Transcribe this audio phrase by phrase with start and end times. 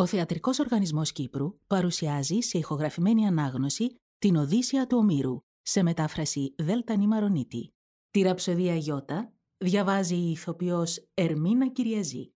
[0.00, 6.96] Ο Θεατρικός Οργανισμός Κύπρου παρουσιάζει σε ηχογραφημένη ανάγνωση την Οδύσσια του Ομήρου σε μετάφραση Δέλτα
[6.96, 7.72] Νημαρονίτη.
[8.10, 12.32] Τη ραψοδία Ιώτα διαβάζει η ηθοποιός Ερμίνα Κυριαζή.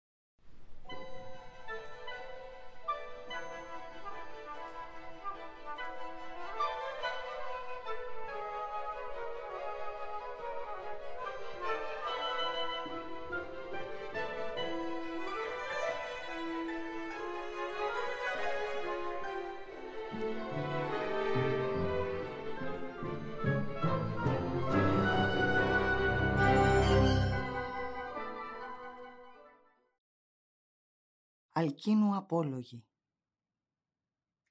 [31.84, 32.84] Αλκίνου απόλογη.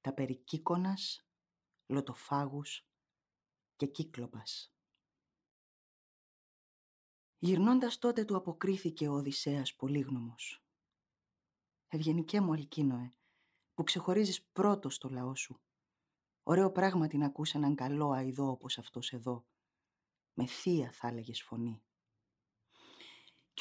[0.01, 0.43] Τα περί
[1.85, 2.87] λοτοφάγους
[3.75, 4.73] και κύκλοπας.
[7.37, 10.63] Γυρνώντας τότε του αποκρίθηκε ο Οδυσσέας πολύγνωμος.
[11.87, 13.11] Ευγενικέ μου Αλκίνοε,
[13.73, 15.61] που ξεχωρίζεις πρώτο στο λαό σου.
[16.43, 19.45] Ωραίο πράγμα να ακούς έναν καλό αηδό όπως αυτός εδώ.
[20.33, 21.83] Με θεία θα έλεγες φωνή.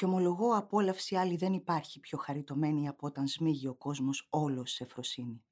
[0.01, 4.85] Και ομολογώ απόλαυση άλλη δεν υπάρχει πιο χαριτωμένη από όταν σμίγει ο κόσμος όλος σε
[4.85, 5.43] φροσύνη.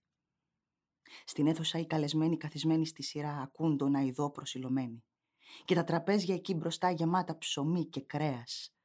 [1.26, 5.04] Στην αίθουσα οι καλεσμένοι καθισμένοι στη σειρά ακούν τον αηδό προσιλωμένοι.
[5.66, 8.76] Και τα τραπέζια εκεί μπροστά γεμάτα ψωμί και κρέας.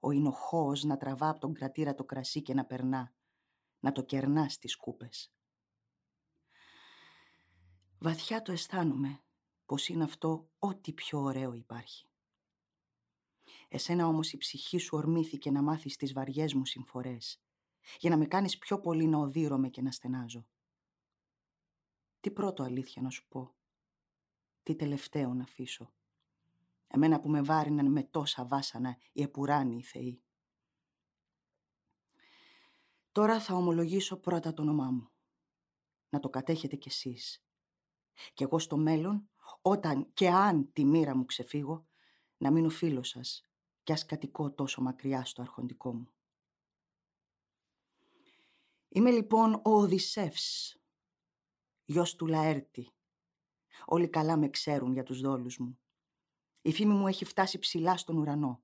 [0.00, 3.14] Ο εινοχώος να τραβά από τον κρατήρα το κρασί και να περνά.
[3.80, 5.34] Να το κερνά στις κούπες.
[7.98, 9.22] Βαθιά το αισθάνομαι
[9.66, 12.11] πως είναι αυτό ό,τι πιο ωραίο υπάρχει.
[13.74, 17.42] Εσένα όμως η ψυχή σου ορμήθηκε να μάθεις τις βαριές μου συμφορές,
[17.98, 20.46] για να με κάνεις πιο πολύ να οδύρωμαι και να στενάζω.
[22.20, 23.54] Τι πρώτο αλήθεια να σου πω,
[24.62, 25.92] τι τελευταίο να αφήσω.
[26.86, 30.22] Εμένα που με βάριναν με τόσα βάσανα οι επουράνοι θεοί.
[33.12, 35.08] Τώρα θα ομολογήσω πρώτα το όνομά μου.
[36.08, 37.44] Να το κατέχετε κι εσείς.
[38.34, 39.30] Κι εγώ στο μέλλον,
[39.62, 41.86] όταν και αν τη μοίρα μου ξεφύγω,
[42.36, 43.46] να μείνω φίλος σας
[43.82, 46.12] κι ας κατοικώ τόσο μακριά στο αρχοντικό μου.
[48.88, 50.76] Είμαι λοιπόν ο Οδυσσεύς,
[51.84, 52.92] γιος του Λαέρτη.
[53.86, 55.78] Όλοι καλά με ξέρουν για τους δόλους μου.
[56.62, 58.62] Η φήμη μου έχει φτάσει ψηλά στον ουρανό.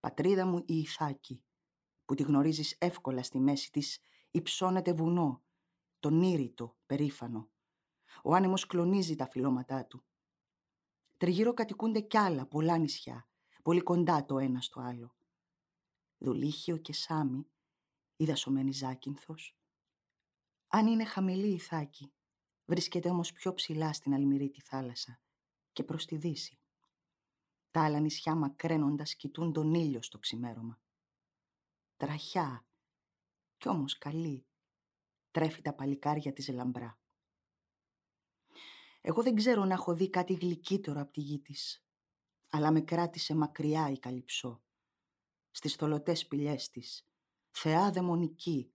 [0.00, 1.44] Πατρίδα μου η Ιθάκη,
[2.04, 4.00] που τη γνωρίζεις εύκολα στη μέση της,
[4.30, 5.42] υψώνεται βουνό,
[5.98, 7.50] τον ήρητο, περήφανο.
[8.22, 10.04] Ο άνεμος κλονίζει τα φυλώματά του.
[11.16, 13.29] Τριγύρω κατοικούνται κι άλλα πολλά νησιά,
[13.62, 15.14] πολύ κοντά το ένας στο άλλο.
[16.18, 17.46] Δουλίχιο και Σάμι,
[18.16, 19.56] η δασωμένη Ζάκυνθος.
[20.68, 22.12] Αν είναι χαμηλή η Θάκη,
[22.64, 25.20] βρίσκεται όμως πιο ψηλά στην αλμυρή θάλασσα
[25.72, 26.58] και προς τη δύση.
[27.70, 30.80] Τα άλλα νησιά μακραίνοντας κοιτούν τον ήλιο στο ξημέρωμα.
[31.96, 32.64] Τραχιά,
[33.58, 34.46] κι όμως καλή,
[35.30, 36.98] τρέφει τα παλικάρια της λαμπρά.
[39.00, 41.84] Εγώ δεν ξέρω να έχω δει κάτι γλυκύτερο από τη γη της
[42.50, 44.62] αλλά με κράτησε μακριά η καλυψό.
[45.50, 47.06] Στις θολωτές σπηλιές της,
[47.50, 48.72] θεά δαιμονική,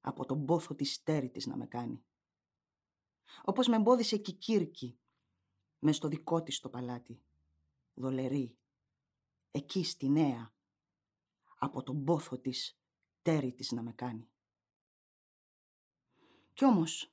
[0.00, 2.04] από τον πόθο της στέρη της να με κάνει.
[3.44, 4.98] Όπως με εμπόδισε και η Κύρκη,
[5.78, 7.22] μες στο δικό της το παλάτι,
[7.94, 8.56] δολερή,
[9.50, 10.52] εκεί στη νέα,
[11.58, 12.78] από τον πόθο της
[13.22, 14.30] τέρη της να με κάνει.
[16.52, 17.12] Κι όμως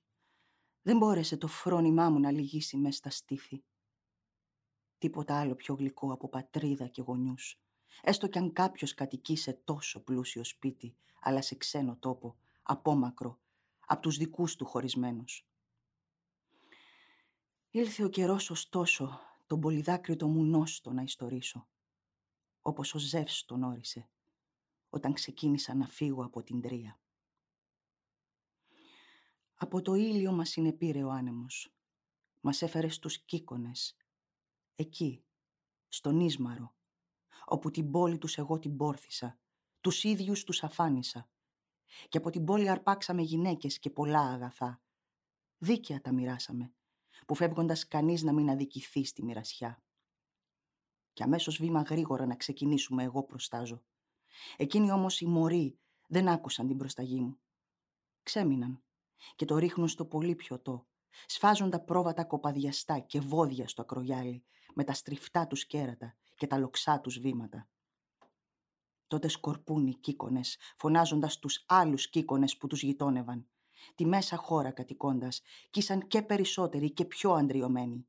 [0.82, 3.64] δεν μπόρεσε το φρόνημά μου να λυγίσει μες στα στήθη.
[4.98, 7.60] Τίποτα άλλο πιο γλυκό από πατρίδα και γονιούς.
[8.02, 13.40] Έστω κι αν κάποιος κατοικεί σε τόσο πλούσιο σπίτι, αλλά σε ξένο τόπο, απόμακρο,
[13.86, 15.48] από τους δικούς του χωρισμένους.
[17.72, 21.68] Ήλθε ο καιρός ωστόσο τον πολυδάκρυτο μου νόστο να ιστορίσω,
[22.62, 24.10] όπως ο Ζεύς τον όρισε,
[24.90, 27.00] όταν ξεκίνησα να φύγω από την τρία.
[29.56, 31.72] Από το ήλιο μας συνεπήρε ο άνεμος.
[32.42, 33.96] Μας έφερε στους κύκονες,
[34.80, 35.24] εκεί,
[35.88, 36.76] στον Ίσμαρο,
[37.46, 39.40] όπου την πόλη τους εγώ την πόρθησα,
[39.82, 41.30] τους ίδιους τους αφάνισα.
[42.10, 44.82] Και από την πόλη αρπάξαμε γυναίκες και πολλά αγαθά.
[45.58, 46.74] Δίκαια τα μοιράσαμε,
[47.26, 49.84] που φεύγοντας κανείς να μην αδικηθεί στη μοιρασιά.
[51.14, 53.84] Και αμέσως βήμα γρήγορα να ξεκινήσουμε εγώ προστάζω.
[54.58, 57.40] Εκείνοι όμως οι μωροί δεν άκουσαν την προσταγή μου.
[58.24, 58.84] Ξέμειναν
[59.36, 60.88] και το ρίχνουν στο πολύ πιωτό.
[61.26, 64.44] Σφάζουν τα πρόβατα κοπαδιαστά και βόδια στο ακρογιάλι
[64.74, 67.68] με τα στριφτά τους κέρατα και τα λοξά τους βήματα.
[69.08, 73.48] Τότε σκορπούν οι κύκονες, φωνάζοντας τους άλλους κύκονες που τους γειτόνευαν.
[73.96, 78.08] Τη μέσα χώρα κατοικώντας, κι ήσαν και περισσότεροι και πιο αντριωμένοι.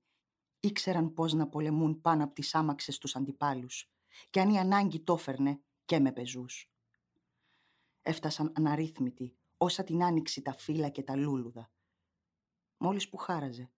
[0.60, 3.90] Ήξεραν πώς να πολεμούν πάνω από τις άμαξες τους αντιπάλους
[4.30, 6.70] και αν η ανάγκη το έφερνε και με πεζούς.
[8.02, 11.70] Έφτασαν αναρρύθμιτοι, όσα την άνοιξη τα φύλλα και τα λούλουδα.
[12.78, 13.70] Μόλις που χάραζε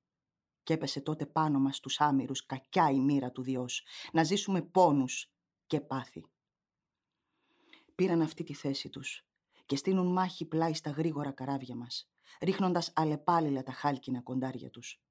[0.62, 5.32] και έπεσε τότε πάνω μας τους άμυρους κακιά η μοίρα του Διός, να ζήσουμε πόνους
[5.66, 6.24] και πάθη.
[7.94, 9.24] Πήραν αυτή τη θέση τους
[9.66, 12.10] και στείνουν μάχη πλάι στα γρήγορα καράβια μας,
[12.40, 15.02] ρίχνοντας αλεπάλιλα τα χάλκινα κοντάρια τους.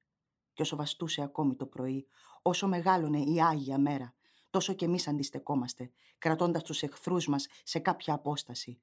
[0.54, 2.08] Και όσο βαστούσε ακόμη το πρωί,
[2.42, 4.14] όσο μεγάλωνε η Άγια Μέρα,
[4.50, 8.82] τόσο κι εμείς αντιστεκόμαστε, κρατώντας τους εχθρούς μας σε κάποια απόσταση,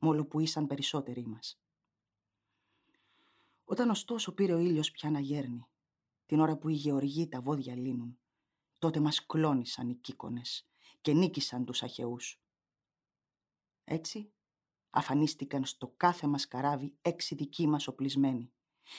[0.00, 1.60] μόλο που ήσαν περισσότεροι μας.
[3.68, 5.68] Όταν ωστόσο πήρε ο ήλιος πια να γέρνει,
[6.26, 8.18] την ώρα που οι γεωργοί τα βόδια λύνουν,
[8.78, 10.68] τότε μας κλώνησαν οι κύκονες
[11.00, 12.40] και νίκησαν τους αχαιούς.
[13.84, 14.32] Έτσι,
[14.90, 18.52] αφανίστηκαν στο κάθε μας καράβι έξι δικοί μας οπλισμένοι.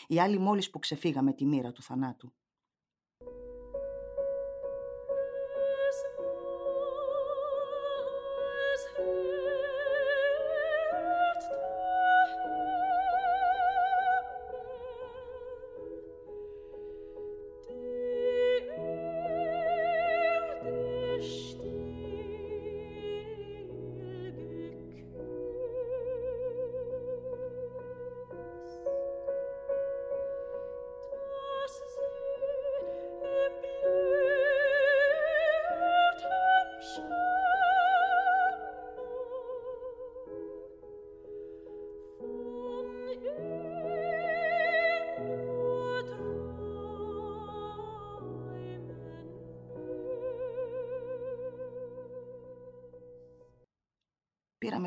[0.08, 2.34] Οι άλλοι μόλις που ξεφύγαμε τη μοίρα του θανάτου.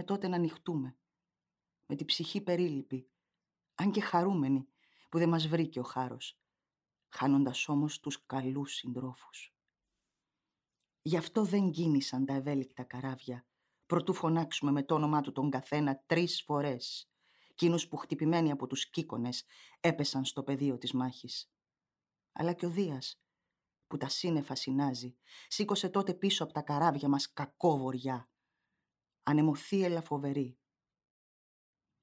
[0.01, 0.97] Πήραμε τότε να ανοιχτούμε,
[1.87, 3.11] με την ψυχή περίλυπη,
[3.75, 4.69] αν και χαρούμενη
[5.09, 6.41] που δεν μας βρήκε ο χάρος,
[7.09, 9.55] χάνοντας όμως τους καλούς συντρόφους.
[11.03, 13.47] Γι' αυτό δεν κίνησαν τα ευέλικτα καράβια,
[13.87, 17.11] προτού φωνάξουμε με το όνομά του τον καθένα τρεις φορές,
[17.55, 19.45] κίνους που χτυπημένοι από τους κύκονες
[19.81, 21.53] έπεσαν στο πεδίο της μάχης.
[22.33, 23.23] Αλλά και ο Δίας,
[23.87, 25.17] που τα σύννεφα συνάζει,
[25.49, 28.31] σήκωσε τότε πίσω από τα καράβια μας κακό βοριά,
[29.23, 30.59] ανεμοθύελα φοβερή.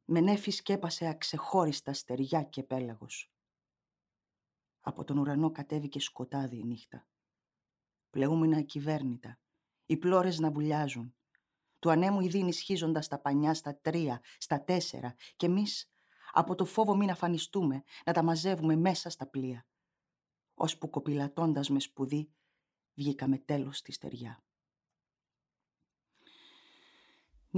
[0.06, 3.32] Με νέφη σκέπασε αξεχώριστα στεριά και πέλαγος.
[4.82, 7.08] Από τον ουρανό κατέβηκε σκοτάδι η νύχτα.
[8.10, 9.40] Πλεούμενα κυβέρνητα,
[9.86, 11.16] οι πλώρες να βουλιάζουν.
[11.80, 15.92] Του ανέμου ήδη ενισχύζοντας τα πανιά στα τρία, στα τέσσερα και εμείς
[16.32, 19.68] από το φόβο μην αφανιστούμε να τα μαζεύουμε μέσα στα πλοία.
[20.54, 22.32] Ώσπου κοπηλατώντας με σπουδή
[22.94, 24.47] βγήκαμε τέλος στη στεριά.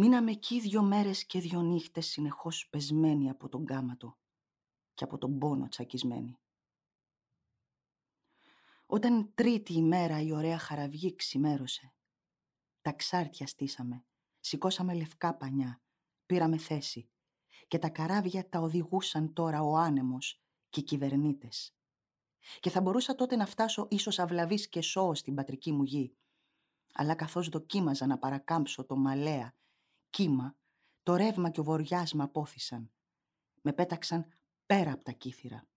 [0.01, 4.17] Μείναμε εκεί δύο μέρες και δύο νύχτες συνεχώς πεσμένοι από τον κάματο
[4.93, 6.39] και από τον πόνο τσακισμένοι.
[8.85, 11.93] Όταν τρίτη ημέρα η ωραία χαραυγή ξημέρωσε,
[12.81, 14.05] τα ξάρτια στήσαμε,
[14.39, 15.81] σηκώσαμε λευκά πανιά,
[16.25, 17.09] πήραμε θέση
[17.67, 21.75] και τα καράβια τα οδηγούσαν τώρα ο άνεμος και οι κυβερνήτες.
[22.59, 26.17] Και θα μπορούσα τότε να φτάσω ίσως αυλαβής και σώω στην πατρική μου γη,
[26.93, 29.53] αλλά καθώς δοκίμαζα να παρακάμψω το μαλέα
[30.09, 30.55] κύμα,
[31.03, 32.91] το ρεύμα και ο βοριάς με απόθυσαν.
[33.61, 34.25] Με πέταξαν
[34.65, 35.67] πέρα από τα κύθυρα.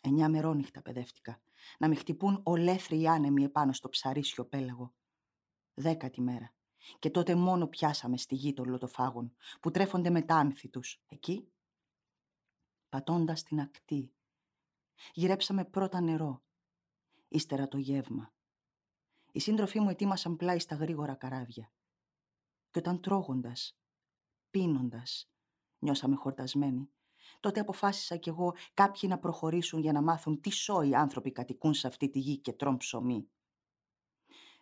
[0.00, 1.40] Εννιά μερόνυχτα παιδεύτηκα,
[1.78, 4.94] να με χτυπούν ολέθριοι άνεμοι επάνω στο ψαρίσιο πέλαγο.
[5.74, 6.52] Δέκατη μέρα.
[6.98, 11.02] Και τότε μόνο πιάσαμε στη γη των λωτοφάγων, που τρέφονται με τα άνθη τους.
[11.06, 11.48] Εκεί,
[12.88, 14.12] πατώντας την ακτή,
[15.12, 16.42] γυρέψαμε πρώτα νερό,
[17.28, 18.32] ύστερα το γεύμα.
[19.32, 21.72] Οι σύντροφοί μου ετοίμασαν πλάι στα γρήγορα καράβια.
[22.70, 23.78] Και όταν τρώγοντας,
[24.50, 25.30] πίνοντας,
[25.78, 26.90] νιώσαμε χορτασμένοι,
[27.40, 31.86] τότε αποφάσισα κι εγώ κάποιοι να προχωρήσουν για να μάθουν τι σόοι άνθρωποι κατοικούν σε
[31.86, 33.28] αυτή τη γη και τρών ψωμί.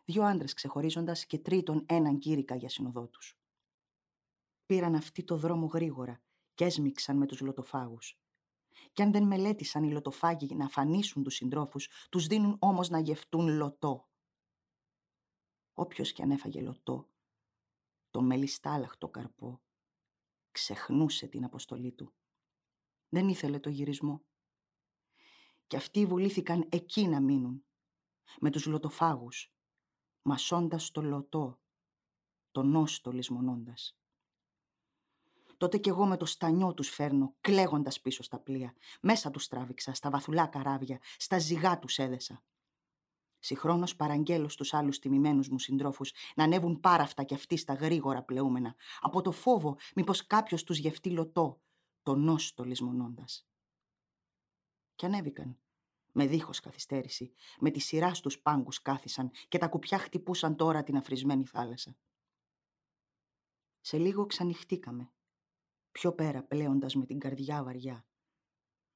[0.04, 3.38] Δύο άντρες ξεχωρίζοντας και τρίτον έναν κήρυκα για συνοδό τους.
[4.66, 6.22] Πήραν αυτοί το δρόμο γρήγορα
[6.54, 8.20] και έσμιξαν με τους λωτοφάγους.
[8.92, 13.48] Κι αν δεν μελέτησαν οι λωτοφάγοι να αφανίσουν τους συντρόφους, τους δίνουν όμως να γευτούν
[13.48, 14.08] λωτό.
[15.74, 17.08] Όποιος κι αν έφαγε λωτό,
[18.16, 19.62] το μελιστάλαχτο καρπό.
[20.50, 22.14] Ξεχνούσε την αποστολή του.
[23.08, 24.24] Δεν ήθελε το γυρισμό.
[25.66, 27.64] Και αυτοί βουλήθηκαν εκεί να μείνουν,
[28.40, 29.52] με τους λωτοφάγους,
[30.22, 31.60] μασώντας το λωτό,
[32.50, 33.98] τον νόστο λησμονώντας.
[35.56, 38.74] Τότε κι εγώ με το στανιό τους φέρνω, κλαίγοντας πίσω στα πλοία.
[39.00, 42.44] Μέσα τους τράβηξα, στα βαθουλά καράβια, στα ζυγά τους έδεσα.
[43.46, 48.74] Συγχρόνως παραγγέλω στους άλλους τιμημένους μου συντρόφους να ανέβουν πάραφτα κι αυτοί στα γρήγορα πλεούμενα,
[49.00, 51.60] από το φόβο μήπως κάποιος τους γευτεί λωτό,
[52.02, 53.48] το νόστο λησμονώντας.
[54.94, 55.58] Κι ανέβηκαν,
[56.12, 60.96] με δίχως καθυστέρηση, με τη σειρά στους πάγκους κάθισαν και τα κουπιά χτυπούσαν τώρα την
[60.96, 61.96] αφρισμένη θάλασσα.
[63.80, 65.12] Σε λίγο ξανοιχτήκαμε
[65.90, 68.06] πιο πέρα πλέοντας με την καρδιά βαριά,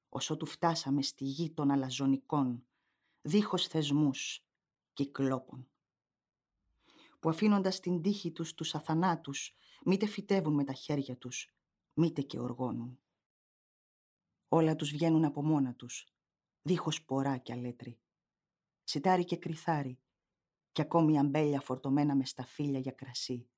[0.09, 2.65] όσο του φτάσαμε στη γη των αλαζονικών,
[3.21, 4.45] δίχως θεσμούς,
[4.93, 5.71] κυκλόπων
[7.21, 11.53] που αφήνοντας την τύχη τους τους αθανάτους, μήτε φυτεύουν με τα χέρια τους,
[11.93, 12.99] μήτε και οργώνουν.
[14.47, 16.07] Όλα τους βγαίνουν από μόνα τους,
[16.61, 17.99] δίχως πορά και αλέτρι.
[18.83, 19.99] Σιτάρι και κρυθάρι,
[20.71, 23.49] και ακόμη αμπέλια φορτωμένα με σταφύλια για κρασί.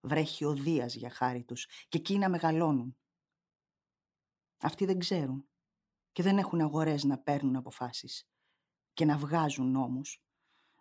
[0.00, 2.96] Βρέχει ο Δίας για χάρη τους και εκείνα μεγαλώνουν.
[4.58, 5.48] Αυτοί δεν ξέρουν
[6.12, 8.31] και δεν έχουν αγορές να παίρνουν αποφάσεις
[8.94, 10.22] και να βγάζουν νόμους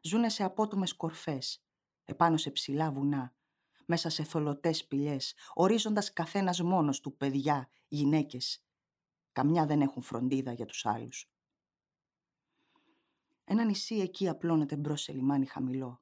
[0.02, 1.64] ζούνε σε απότομες κορφές,
[2.06, 3.36] επάνω σε ψηλά βουνά,
[3.86, 8.66] μέσα σε θολωτές σπηλιές, ορίζοντας καθένας μόνος του παιδιά, γυναίκες.
[9.32, 11.32] Καμιά δεν έχουν φροντίδα για τους άλλους.
[13.44, 16.02] Ένα νησί εκεί απλώνεται μπρος σε λιμάνι χαμηλό.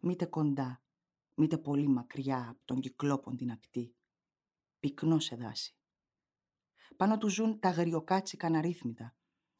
[0.00, 0.82] Μήτε κοντά,
[1.34, 3.94] μήτε πολύ μακριά από τον κυκλόπον την ακτή.
[4.80, 5.74] Πυκνό σε δάση.
[6.96, 9.14] Πάνω του ζουν τα αγριοκάτσικα αναρρύθμιτα,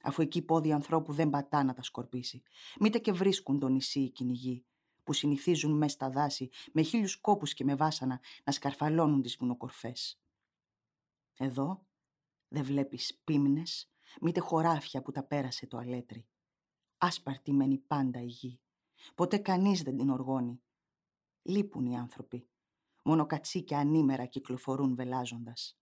[0.04, 2.42] αφού εκεί πόδι ανθρώπου δεν πατά να τα σκορπίσει.
[2.80, 4.64] Μήτε και βρίσκουν το νησί οι κυνηγοί,
[5.02, 10.20] που συνηθίζουν μέσα στα δάση, με χίλιους κόπους και με βάσανα, να σκαρφαλώνουν τις βουνοκορφές.
[11.36, 11.86] Εδώ
[12.48, 16.26] δεν βλέπεις πίμνες, μήτε χωράφια που τα πέρασε το αλέτρι.
[16.98, 18.60] Άσπαρτη μένει πάντα η γη.
[19.14, 20.62] Ποτέ κανείς δεν την οργώνει.
[21.42, 22.48] Λείπουν οι άνθρωποι.
[23.02, 25.78] Μόνο κατσίκια ανήμερα κυκλοφορούν βελάζοντας.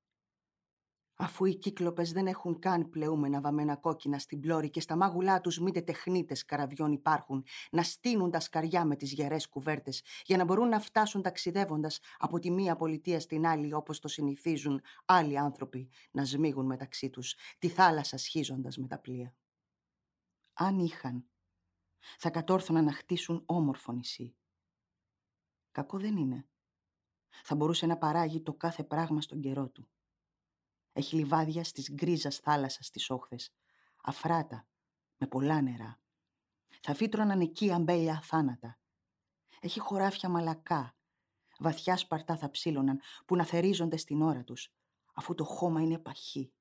[1.17, 5.59] Αφού οι κύκλοπες δεν έχουν καν πλεούμενα βαμμένα κόκκινα στην πλώρη και στα μάγουλά τους
[5.59, 10.69] μήτε τεχνίτες καραβιών υπάρχουν, να στείνουν τα σκαριά με τις γερές κουβέρτες για να μπορούν
[10.69, 16.25] να φτάσουν ταξιδεύοντας από τη μία πολιτεία στην άλλη όπως το συνηθίζουν άλλοι άνθρωποι να
[16.25, 19.35] σμίγουν μεταξύ τους, τη θάλασσα σχίζοντας με τα πλοία.
[20.53, 21.25] Αν είχαν,
[22.19, 24.37] θα κατόρθωναν να χτίσουν όμορφο νησί.
[25.71, 26.47] Κακό δεν είναι.
[27.45, 29.89] Θα μπορούσε να παράγει το κάθε πράγμα στον καιρό του.
[30.93, 33.55] Έχει λιβάδια στις γκρίζας θάλασσας στις όχθες.
[34.03, 34.67] Αφράτα,
[35.17, 36.01] με πολλά νερά.
[36.81, 38.79] Θα φύτρωναν εκεί αμπέλια θάνατα.
[39.61, 40.97] Έχει χωράφια μαλακά.
[41.59, 44.73] Βαθιά σπαρτά θα ψήλωναν που να θερίζονται στην ώρα τους,
[45.15, 46.53] αφού το χώμα είναι παχύ.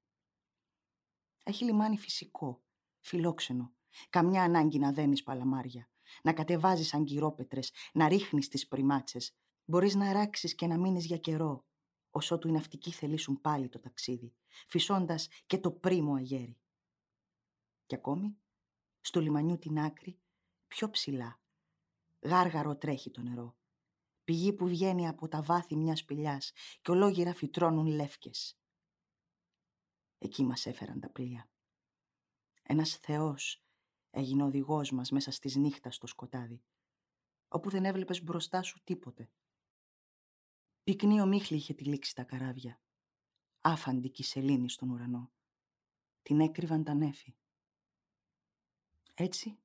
[1.44, 2.64] Έχει λιμάνι φυσικό,
[3.00, 3.74] φιλόξενο.
[4.10, 5.90] Καμιά ανάγκη να δένεις παλαμάρια,
[6.24, 9.36] να κατεβάζεις αγκυρόπετρες, να ρίχνεις τις πριμάτσες.
[9.66, 11.66] Μπορείς να ράξεις και να μείνεις για καιρό,
[12.12, 14.34] όσο του οι ναυτικοί θελήσουν πάλι το ταξίδι,
[14.68, 16.58] φυσώντας και το πρίμο αγέρι.
[17.86, 18.38] Και ακόμη,
[19.02, 20.20] στο λιμανιού την άκρη,
[20.68, 21.40] πιο ψηλά,
[22.22, 23.56] γάργαρο τρέχει το νερό,
[24.24, 26.52] πηγή που βγαίνει από τα βάθη μιας σπηλιάς
[26.82, 28.60] και ολόγυρα φυτρώνουν λεύκες.
[30.18, 31.50] Εκεί μας έφεραν τα πλοία.
[32.64, 33.64] Ένας θεός
[34.10, 36.64] έγινε οδηγός μας μέσα στις νύχτας στο σκοτάδι,
[37.48, 39.30] όπου δεν έβλεπες μπροστά σου τίποτε.
[40.84, 42.82] Πυκνή ομίχλη είχε τυλίξει τα καράβια.
[43.62, 45.32] Άφαντη κυσελήνη στον ουρανό.
[46.22, 47.36] Την έκρυβαν τα νέφη.
[49.14, 49.60] Έτσι,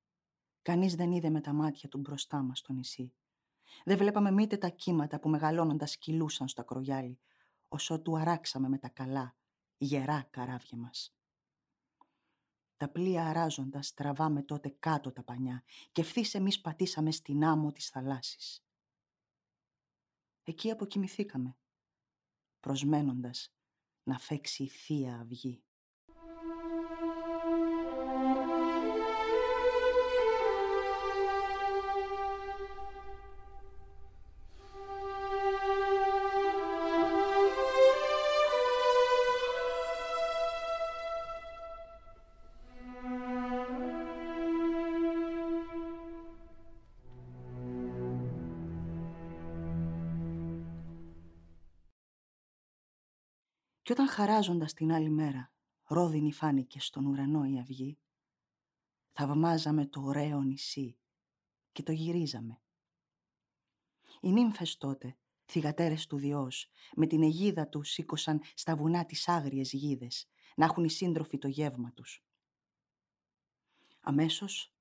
[0.63, 3.13] κανείς δεν είδε με τα μάτια του μπροστά μας το νησί.
[3.85, 7.21] Δεν βλέπαμε μήτε τα κύματα που μεγαλώνοντας κυλούσαν στο ακρογιάλι,
[7.69, 9.37] όσο του αράξαμε με τα καλά,
[9.77, 11.17] γερά καράβια μας.
[12.77, 17.89] Τα πλοία αράζοντας τραβάμε τότε κάτω τα πανιά και ευθύς εμείς πατήσαμε στην άμμο της
[17.89, 18.66] θαλάσσης.
[20.49, 21.59] Εκεί αποκοιμηθήκαμε,
[22.61, 23.55] προσμένοντας
[24.03, 25.66] να φέξει η Θεία Αυγή.
[54.17, 55.53] Χαράζοντας την άλλη μέρα
[55.85, 57.99] ρόδινη φάνηκε στον ουρανό η αυγή,
[59.13, 60.99] θαυμάζαμε το ωραίο νησί
[61.73, 62.61] και το γυρίζαμε.
[64.21, 69.73] Οι νύμφες τότε, θυγατέρες του Διός, με την αιγίδα τους σήκωσαν στα βουνά τις άγριες
[69.73, 72.25] γίδες, να έχουν οι σύντροφοι το γεύμα τους.
[74.01, 74.75] Αμέσως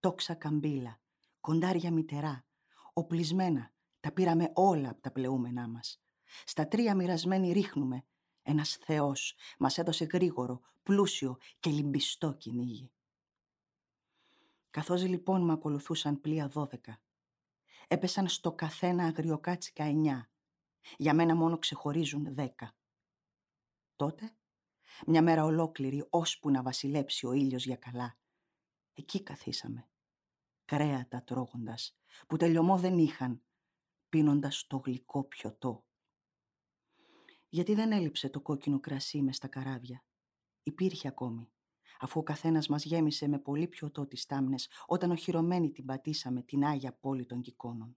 [0.00, 1.00] τόξα καμπύλα,
[1.40, 2.46] κοντάρια μητερά,
[2.92, 6.02] οπλισμένα, τα πήραμε όλα από τα πλεούμενά μας.
[6.44, 8.04] Στα τρία μοιρασμένοι ρίχνουμε
[8.50, 12.90] ένας Θεός μας έδωσε γρήγορο, πλούσιο και λυμπιστό κυνήγι.
[14.70, 17.02] Καθώς λοιπόν με ακολουθούσαν πλοία δώδεκα,
[17.88, 20.30] έπεσαν στο καθένα αγριοκάτσικα εννιά.
[20.96, 22.74] Για μένα μόνο ξεχωρίζουν δέκα.
[23.96, 24.36] Τότε,
[25.06, 28.18] μια μέρα ολόκληρη, ώσπου να βασιλέψει ο ήλιος για καλά,
[28.94, 29.88] εκεί καθίσαμε,
[30.64, 33.42] κρέατα τρώγοντας, που τελειωμό δεν είχαν,
[34.08, 35.84] πίνοντας το γλυκό πιωτό
[37.52, 40.04] Γιατί δεν έλειψε το κόκκινο κρασί μες στα καράβια;
[40.62, 41.52] Υπήρχε ακόμη,
[42.00, 46.64] αφού ο καθένας μας γέμισε με πολύ πιωτό τις τάμνες όταν οχυρωμένοι την πατήσαμε την
[46.64, 47.96] Άγια Πόλη των Κικόνων.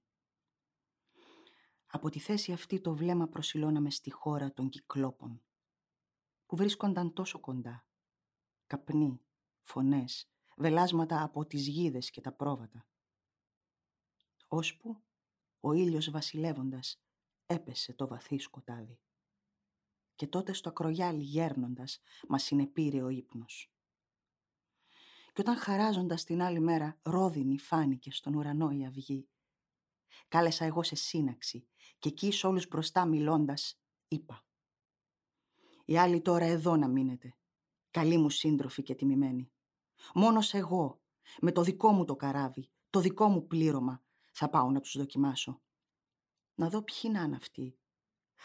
[1.88, 5.44] Από τη θέση αυτή το βλέμμα προσιλώναμε στη χώρα των Κυκλόπων,
[6.46, 7.86] που βρίσκονταν τόσο κοντά.
[8.68, 9.22] Καπνοί,
[9.64, 12.88] φωνές, βελάσματα από τις γίδες και τα πρόβατα.
[14.48, 15.04] Ώσπου
[15.60, 17.02] ο ήλιος βασιλεύοντας
[17.46, 19.00] έπεσε το βαθύ σκοτάδι.
[20.16, 23.72] Και τότε στο ακρογιάλι γέρνοντας μας συνεπήρε ο ύπνος.
[25.34, 29.28] Και όταν χαράζοντας την άλλη μέρα ρόδινη φάνηκε στον ουρανό η αυγή,
[30.28, 31.68] κάλεσα εγώ σε σύναξη
[32.00, 34.46] και εκεί σ' όλους μπροστά μιλώντας είπα
[35.86, 37.38] «Οι άλλοι τώρα εδώ να μείνετε,
[37.92, 39.52] καλοί μου σύντροφοι και τιμημένοι.
[40.14, 41.02] Μόνος εγώ,
[41.42, 45.62] με το δικό μου το καράβι, το δικό μου πλήρωμα, θα πάω να τους δοκιμάσω.
[46.56, 47.78] Να δω ποιοι να είναι αυτοί.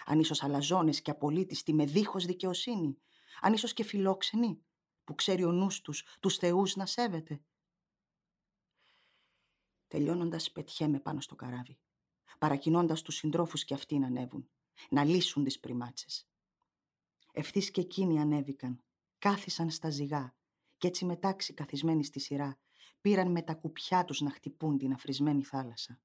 [0.07, 2.99] Αν ίσως αλαζόνες και απολύτιστοι με δίχως δικαιοσύνη.
[3.40, 4.62] Αν ίσως και φιλόξενοι,
[5.05, 7.40] που ξέρει ο νους τους, τους θεούς να σέβεται.
[9.88, 11.78] Τελειώνοντας πετιέμαι πάνω στο καράβι,
[12.38, 14.49] παρακινώντας τους συντρόφους και αυτοί να ανέβουν,
[14.90, 16.28] να λύσουν τις πριμάτσες.
[17.33, 18.83] Ευθύς και εκείνοι ανέβηκαν,
[19.19, 20.35] κάθισαν στα ζυγά
[20.78, 22.59] και έτσι μετάξι καθισμένοι στη σειρά
[23.00, 26.00] πήραν με τα κουπιά τους να χτυπούν την αφρισμένη θάλασσα.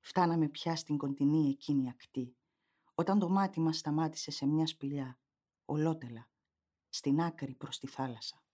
[0.00, 2.36] Φτάναμε πια στην κοντινή εκείνη ακτή,
[2.98, 5.18] όταν το μάτι μας σταμάτησε σε μια σπηλιά,
[5.64, 6.30] ολότελα,
[6.88, 8.44] στην άκρη προς τη θάλασσα.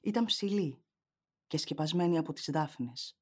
[0.00, 0.82] Ήταν ψηλή
[1.46, 3.18] και σκεπασμένη από τις δάφνες.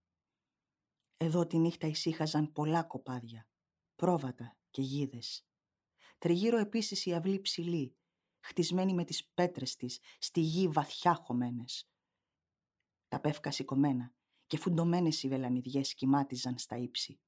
[1.17, 3.49] Εδώ τη νύχτα ησύχαζαν πολλά κοπάδια,
[3.97, 5.47] πρόβατα και γίδες.
[6.19, 7.97] Τριγύρω επίσης η αυλή ψηλή,
[8.41, 11.89] χτισμένη με τις πέτρες της, στη γη βαθιά χωμένες.
[13.09, 14.15] Τα πεύκα σηκωμένα
[14.47, 17.21] και φουντωμένες οι βελανιδιές κοιμάτιζαν στα ύψη.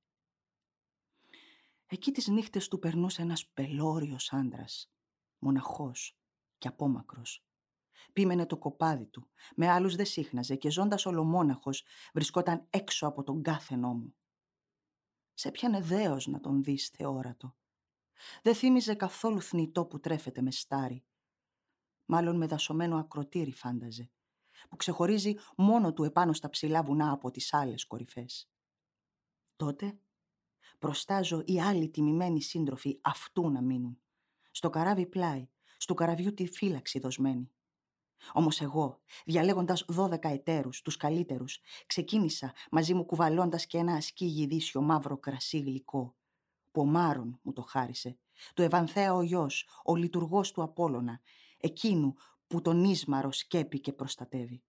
[1.93, 4.93] Εκεί τις νύχτες του περνούσε ένας πελώριος άντρας,
[5.39, 6.19] μοναχός
[6.59, 7.45] και απόμακρος.
[8.13, 13.43] Πήμενε το κοπάδι του, με άλλους δεν σύχναζε και ζώντας ολομόναχος βρισκόταν έξω από τον
[13.43, 14.15] κάθε νόμο.
[15.35, 17.57] Σε πιανε δέος να τον δεις θεόρατο.
[18.43, 21.05] Δεν θύμιζε καθόλου θνητό που τρέφεται με στάρι.
[22.05, 24.11] Μάλλον με δασωμένο ακροτήρι φάνταζε,
[24.69, 28.51] που ξεχωρίζει μόνο του επάνω στα ψηλά βουνά από τις άλλες κορυφές.
[29.57, 29.99] Τότε
[30.83, 33.99] προστάζω οι άλλοι τιμημένοι σύντροφοι αυτού να μείνουν.
[34.51, 37.51] Στο καράβι πλάι, στο καραβιού τη φύλαξη δοσμένη.
[38.33, 44.83] Όμως εγώ, διαλέγοντας δώδεκα εταίρους, τους καλύτερους, ξεκίνησα μαζί μου κουβαλώντας και ένα ασκή γυδίσιο
[44.83, 46.17] μαύρο κρασί γλυκό,
[46.71, 48.19] που ο Μάρον μου το χάρισε,
[48.55, 51.21] του Ευανθέα ο γιος, ο λειτουργός του Απόλλωνα,
[51.59, 52.15] εκείνου
[52.47, 54.63] που τον Ίσμαρο σκέπει και προστατεύει.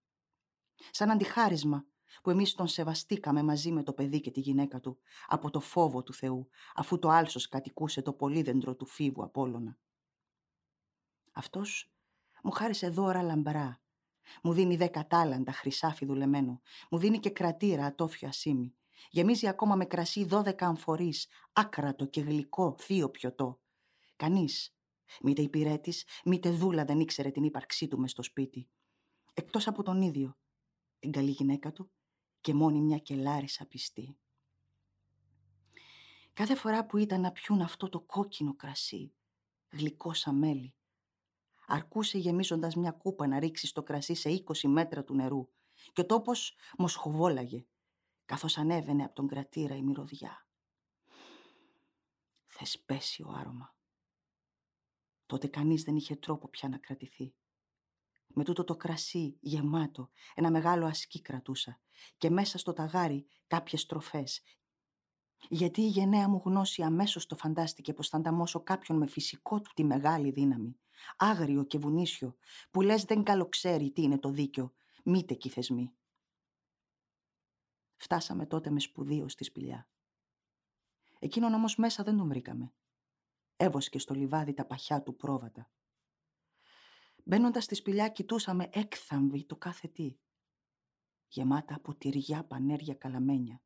[0.91, 1.85] Σαν αντιχάρισμα
[2.21, 6.03] που εμείς τον σεβαστήκαμε μαζί με το παιδί και τη γυναίκα του, από το φόβο
[6.03, 9.77] του Θεού, αφού το άλσος κατοικούσε το πολύδεντρο του φίβου Απόλλωνα.
[11.31, 11.93] Αυτός
[12.43, 13.81] μου χάρισε δώρα λαμπρά,
[14.43, 18.75] μου δίνει δέκα τάλαντα χρυσάφι δουλεμένο, μου δίνει και κρατήρα ατόφιο ασίμι,
[19.09, 23.61] Γεμίζει ακόμα με κρασί δώδεκα αμφορείς, άκρατο και γλυκό, θείο πιωτό.
[24.15, 24.75] Κανείς,
[25.21, 28.69] μήτε υπηρέτης, μήτε δούλα δεν ήξερε την ύπαρξή του μες στο σπίτι.
[29.33, 30.37] Εκτός από τον ίδιο,
[30.99, 31.91] την καλή γυναίκα του
[32.43, 34.17] και μόνη μια κελάρισα πιστή.
[36.33, 39.13] Κάθε φορά που ήταν να πιούν αυτό το κόκκινο κρασί,
[39.69, 40.75] γλυκό σαν μέλι,
[41.67, 45.49] αρκούσε γεμίζοντας μια κούπα να ρίξει το κρασί σε 20 μέτρα του νερού
[45.93, 47.65] και ο τόπος μοσχοβόλαγε
[48.25, 50.47] καθώς ανέβαινε από τον κρατήρα η μυρωδιά.
[52.45, 53.75] Θεσπέσιο άρωμα.
[55.25, 57.33] Τότε κανείς δεν είχε τρόπο πια να κρατηθεί.
[58.33, 61.79] Με τούτο το κρασί γεμάτο ένα μεγάλο ασκή κρατούσα
[62.17, 64.41] και μέσα στο ταγάρι κάποιες τροφές.
[65.49, 69.71] Γιατί η γενναία μου γνώση αμέσως το φαντάστηκε πως θα ανταμώσω κάποιον με φυσικό του
[69.73, 70.79] τη μεγάλη δύναμη,
[71.17, 72.35] άγριο και βουνίσιο,
[72.71, 75.93] που λες δεν καλοξέρει τι είναι το δίκιο, μήτε κι θεσμοί.
[77.97, 79.87] Φτάσαμε τότε με σπουδείο στη σπηλιά.
[81.19, 82.73] Εκείνον όμως μέσα δεν τον βρήκαμε.
[83.57, 85.69] Έβοσκε στο λιβάδι τα παχιά του πρόβατα.
[87.23, 90.17] Μπαίνοντας στη σπηλιά κοιτούσαμε έκθαμβοι το κάθε τι.
[91.27, 93.61] Γεμάτα από τυριά πανέρια καλαμένια.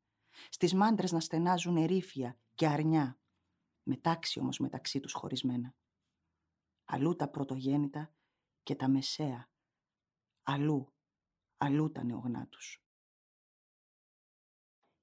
[0.48, 3.20] Στις μάντρες να στενάζουν ερήφια και αρνιά.
[3.82, 5.74] Μετάξι όμως μεταξύ τους χωρισμένα.
[6.84, 8.14] Αλλού τα πρωτογέννητα
[8.62, 9.50] και τα μεσαία.
[10.42, 10.94] Αλλού,
[11.56, 12.82] αλλού τα νεογνά τους.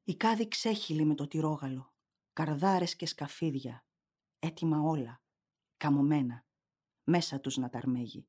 [0.04, 1.94] Η κάδη ξέχυλη με το τυρόγαλο,
[2.34, 3.86] καρδάρες και σκαφίδια,
[4.40, 5.22] έτοιμα όλα,
[5.78, 6.46] καμωμένα,
[7.04, 8.28] μέσα τους να ταρμέγει.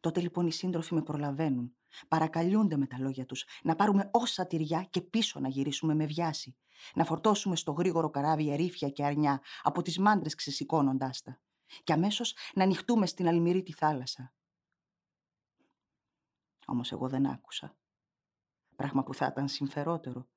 [0.00, 1.76] Τότε λοιπόν οι σύντροφοι με προλαβαίνουν.
[2.08, 6.56] Παρακαλούνται με τα λόγια τους να πάρουμε όσα τυριά και πίσω να γυρίσουμε με βιάση.
[6.94, 11.40] Να φορτώσουμε στο γρήγορο καράβι ερήφια και αρνιά από τις μάντρες ξεσηκώνοντάς τα.
[11.84, 14.34] Και αμέσως να ανοιχτούμε στην αλμυρή τη θάλασσα.
[16.66, 17.76] Όμως εγώ δεν άκουσα.
[18.76, 20.28] Πράγμα που θα ήταν συμφερότερο.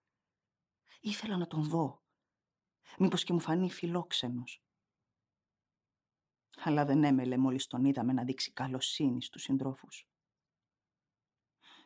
[0.99, 2.03] Ήθελα να τον δω.
[2.97, 4.64] Μήπως και μου φανεί φιλόξενος.
[6.63, 10.08] Αλλά δεν έμελε μόλις τον είδαμε να δείξει καλοσύνη στους συντρόφους.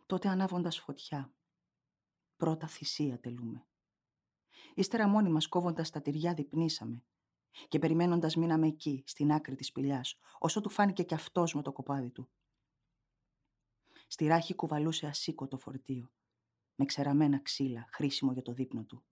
[0.05, 1.33] Τότε ανάβοντας φωτιά,
[2.37, 3.67] πρώτα θυσία τελούμε.
[4.73, 7.03] Ύστερα μόνοι μας κόβοντας τα τυριά διπνήσαμε
[7.67, 11.71] και περιμένοντας μείναμε εκεί, στην άκρη της σπηλιάς, όσο του φάνηκε και αυτός με το
[11.71, 12.29] κοπάδι του.
[14.07, 16.11] Στη ράχη κουβαλούσε ασήκωτο φορτίο,
[16.75, 19.03] με ξεραμένα ξύλα, χρήσιμο για το δείπνο του.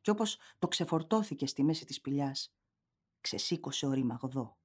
[0.00, 2.54] Και όπως το ξεφορτώθηκε στη μέση της σπηλιάς,
[3.20, 4.57] ξεσήκωσε ο ρημαγδό.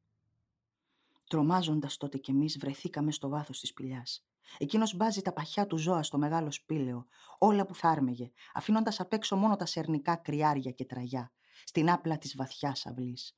[1.34, 4.26] Τρομάζοντας τότε κι εμείς βρεθήκαμε στο βάθος της σπηλιάς.
[4.58, 7.06] Εκείνος μπάζει τα παχιά του ζώα στο μεγάλο σπήλαιο,
[7.38, 11.32] όλα που θα άρμεγε, αφήνοντας απ' έξω μόνο τα σερνικά κρυάρια και τραγιά,
[11.64, 13.38] στην άπλα της βαθιάς αυλής.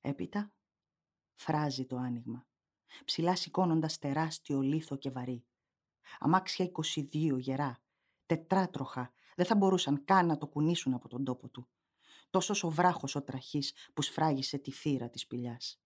[0.00, 0.52] Έπειτα
[1.34, 2.46] φράζει το άνοιγμα,
[3.04, 5.44] ψηλά σηκώνοντας τεράστιο λίθο και βαρύ.
[6.18, 7.82] Αμάξια 22 γερά,
[8.26, 11.68] τετράτροχα, δεν θα μπορούσαν καν να το κουνήσουν από τον τόπο του.
[12.30, 15.80] Τόσο ο βράχος ο τραχής που σφράγισε τη θύρα της σπηλιάς.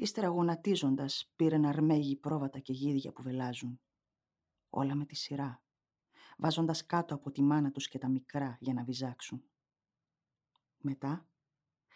[0.00, 3.80] Ύστερα γονατίζοντας πήρε να αρμέγει πρόβατα και γίδια που βελάζουν.
[4.70, 5.62] Όλα με τη σειρά,
[6.36, 9.44] βάζοντας κάτω από τη μάνα τους και τα μικρά για να βυζάξουν.
[10.78, 11.28] Μετά,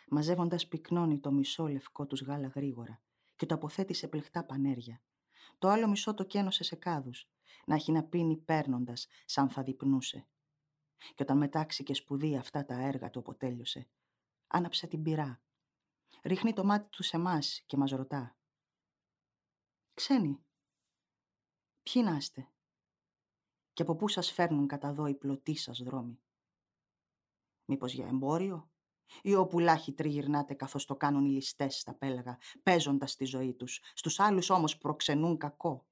[0.09, 3.03] μαζεύοντας πυκνώνει το μισό λευκό τους γάλα γρήγορα
[3.37, 5.03] και το αποθέτει σε πλεχτά πανέρια.
[5.59, 7.29] Το άλλο μισό το κένωσε σε κάδους,
[7.67, 10.27] να έχει να πίνει παίρνοντας σαν θα διπνούσε.
[10.99, 13.89] Και όταν μετάξει και σπουδή αυτά τα έργα του αποτέλειωσε,
[14.47, 15.43] άναψε την πυρά
[16.23, 18.37] ρίχνει το μάτι του σε εμάς και μας ρωτά.
[19.95, 20.45] «Ξένοι,
[21.83, 22.49] ποιοι να είστε
[23.73, 26.23] και από πού σας φέρνουν κατά εδώ οι πλωτοί σας δρόμοι;
[27.65, 28.71] Μήπως για εμπόριο
[29.23, 33.81] ή όπου λάχοι τριγυρνάτε καθώς το κάνουν οι ληστές στα πέλαγα, παίζοντας τη ζωή τους,
[33.95, 35.87] στους άλλους όμως προξενούν κακό.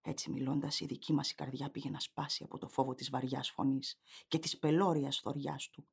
[0.00, 3.50] Έτσι μιλώντας η δική μας η καρδιά πήγε να σπάσει από το φόβο της βαριάς
[3.50, 5.88] φωνής και της πελώριας θωριάς του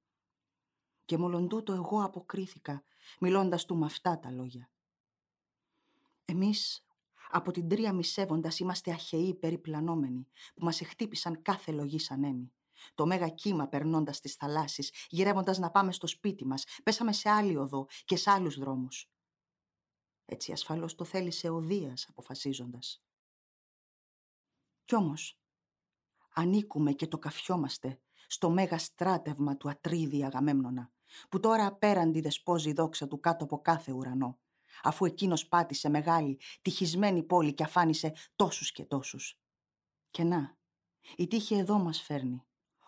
[1.06, 2.84] και μόλον τούτο εγώ αποκρίθηκα,
[3.20, 4.72] μιλώντας του με αυτά τα λόγια.
[6.26, 6.86] Εμείς
[7.30, 12.54] από την τρία μισεύοντας είμαστε αχαιοί περιπλανόμενοι, που μας εχτύπησαν κάθε λογή σαν έμι.
[12.96, 17.58] Το μέγα κύμα περνώντας τις θαλάσσης, γυρεύοντας να πάμε στο σπίτι μας, πέσαμε σε άλλη
[17.58, 19.12] οδό και σε άλλους δρόμους.
[20.26, 23.04] Έτσι ασφαλώς το θέλησε ο Δίας αποφασίζοντας.
[24.86, 25.39] Κι όμως,
[26.34, 30.92] ανήκουμε και το καφιόμαστε στο μέγα στράτευμα του Ατρίδη Αγαμέμνονα,
[31.30, 34.39] που τώρα απέραντι δεσπόζει η δόξα του κάτω από κάθε ουρανό,
[34.84, 39.39] αφού εκείνος πάτησε μεγάλη, τυχισμένη πόλη και αφάνισε τόσους και τόσους.
[40.12, 40.58] Και να,
[41.15, 42.43] η τύχη εδώ μας φέρνει,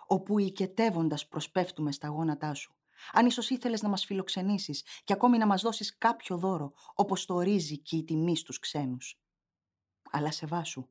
[0.08, 2.76] όπου οικετεύοντας προσπέφτουμε στα γόνατά σου.
[3.12, 7.34] Αν ίσως ήθελες να μας φιλοξενήσεις και ακόμη να μας δώσεις κάποιο δώρο, όπως το
[7.34, 9.20] ορίζει και η τιμή στους ξένους.
[10.12, 10.90] Αλλά σε βάσου,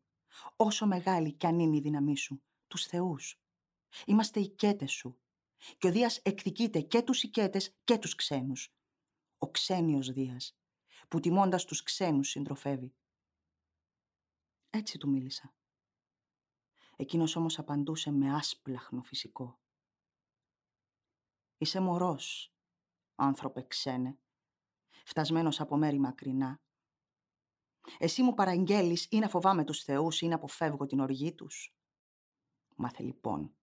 [0.56, 3.40] όσο μεγάλη κι αν είναι η δύναμή σου, τους θεούς.
[4.06, 5.18] Είμαστε οικέτες σου
[5.78, 8.74] και ο Δίας εκδικείται και τους οικέτες και τους ξένους.
[9.38, 10.58] Ο ξένιος Δίας,
[11.08, 12.94] που τιμώντας τους ξένους συντροφεύει.
[14.70, 15.54] Έτσι του μίλησα.
[16.96, 19.58] Εκείνος όμως απαντούσε με άσπλαχνο φυσικό.
[21.58, 22.54] Είσαι μωρός,
[23.14, 24.18] άνθρωπε ξένε,
[25.04, 26.60] φτασμένος από μέρη μακρινά.
[27.98, 31.76] Εσύ μου παραγγέλεις ή να φοβάμαι τους θεούς ή να αποφεύγω την οργή τους.
[32.76, 33.54] Μάθε λοιπόν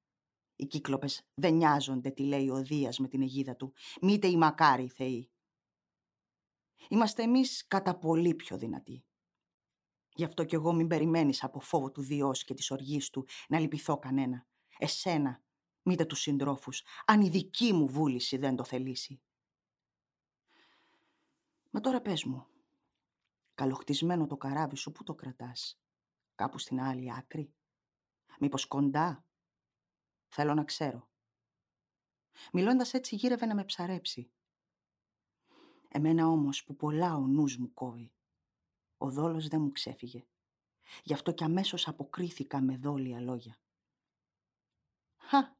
[0.61, 4.87] οι κύκλοπες δεν νοιάζονται τι λέει ο Δίας με την αιγίδα του, μήτε οι μακάρι
[4.87, 5.31] θεοί.
[6.89, 9.03] Είμαστε εμείς κατά πολύ πιο δυνατοί.
[10.13, 13.59] Γι' αυτό κι εγώ μην περιμένεις από φόβο του Διός και της οργής του να
[13.59, 14.47] λυπηθώ κανένα.
[14.77, 15.43] Εσένα,
[15.83, 19.21] μήτε τους συντρόφους, αν η δική μου βούληση δεν το θελήσει.
[21.69, 22.45] Μα τώρα πες μου,
[23.53, 25.81] καλοχτισμένο το καράβι σου, πού το κρατάς,
[26.35, 27.53] κάπου στην άλλη άκρη,
[28.39, 29.25] μήπως κοντά;
[30.33, 31.09] Θέλω να ξέρω.
[32.51, 34.31] Μιλώντας έτσι γύρευε να με ψαρέψει.
[35.87, 38.11] Εμένα όμως που πολλά ο νους μου κόβει.
[38.97, 40.25] Ο δόλος δεν μου ξέφυγε.
[41.03, 43.59] Γι' αυτό κι αμέσως αποκρίθηκα με δόλια λόγια.
[45.17, 45.59] Χα!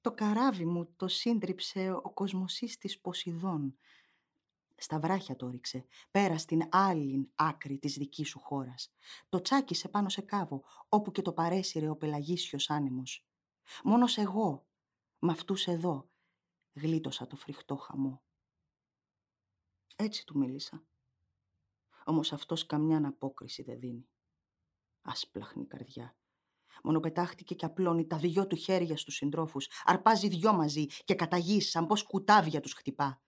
[0.00, 3.78] Το καράβι μου το σύντριψε ο κοσμοσύστης Ποσειδών.
[4.76, 8.92] Στα βράχια το ρίξε, πέρα στην άλλη άκρη της δικής σου χώρας.
[9.28, 13.27] Το τσάκισε πάνω σε κάβο, όπου και το παρέσυρε ο πελαγίσιος άνεμος.
[13.84, 14.66] Μόνος εγώ,
[15.18, 16.10] με αυτούς εδώ,
[16.72, 18.22] γλίτωσα το φρικτό χαμό.
[19.96, 20.86] Έτσι του μίλησα.
[22.04, 24.08] Όμως αυτός καμιά απόκριση δεν δίνει.
[25.02, 26.16] Άσπλαχνη καρδιά.
[26.82, 29.68] Μόνο πετάχτηκε και απλώνει τα δυο του χέρια στους συντρόφους.
[29.84, 33.22] Αρπάζει δυο μαζί και καταγεί σαν πως κουτάβια τους χτυπά.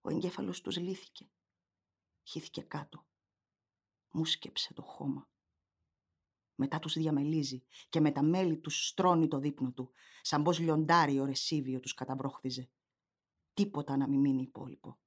[0.00, 1.30] Ο εγκέφαλος τους λύθηκε.
[2.22, 3.06] Χύθηκε κάτω.
[4.10, 5.28] Μου σκέψε το χώμα.
[6.62, 9.92] Μετά τους διαμελίζει και με τα μέλη τους στρώνει το δείπνο του,
[10.22, 12.70] σαν πως λιοντάρι ο ρεσίβιο τους καταβρόχθιζε.
[13.54, 14.98] Τίποτα να μην μείνει υπόλοιπο.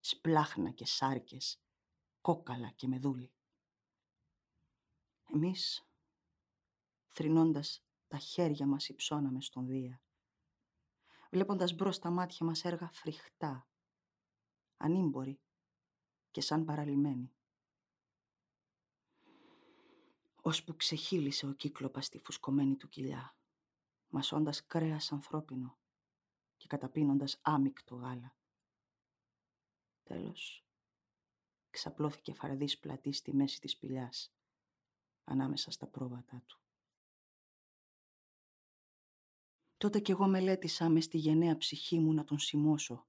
[0.00, 1.62] Σπλάχνα και σάρκες,
[2.20, 3.32] κόκαλα και μεδούλη.
[5.34, 5.88] Εμείς,
[7.08, 10.02] θρυνώντας τα χέρια μας υψώναμε στον Δία,
[11.30, 13.68] βλέποντας μπρος τα μάτια μας έργα φρικτά,
[14.76, 15.40] ανήμποροι
[16.30, 17.32] και σαν παραλυμένοι.
[20.44, 23.36] Ώσπου ξεχύλισε ο κύκλοπας στη φουσκωμένη του κοιλιά,
[24.08, 25.78] μασώντας κρέας ανθρώπινο
[26.56, 28.36] και καταπίνοντας άμυκτο γάλα.
[30.02, 30.64] Τέλος,
[31.70, 34.34] ξαπλώθηκε φαρδής πλατής στη μέση της σπηλιάς,
[35.24, 36.60] ανάμεσα στα πρόβατά του.
[39.76, 43.06] Τότε κι εγώ μελέτησα μες στη γενναία ψυχή μου να τον σημώσω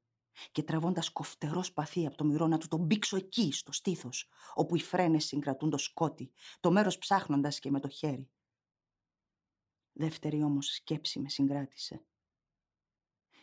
[0.51, 4.75] και τραβώντας κοφτερό σπαθί από το μυρό να του τον μπήξω εκεί, στο στήθος, όπου
[4.75, 8.29] οι φρένες συγκρατούν το σκότι, το μέρος ψάχνοντας και με το χέρι.
[9.93, 12.05] Δεύτερη όμως σκέψη με συγκράτησε.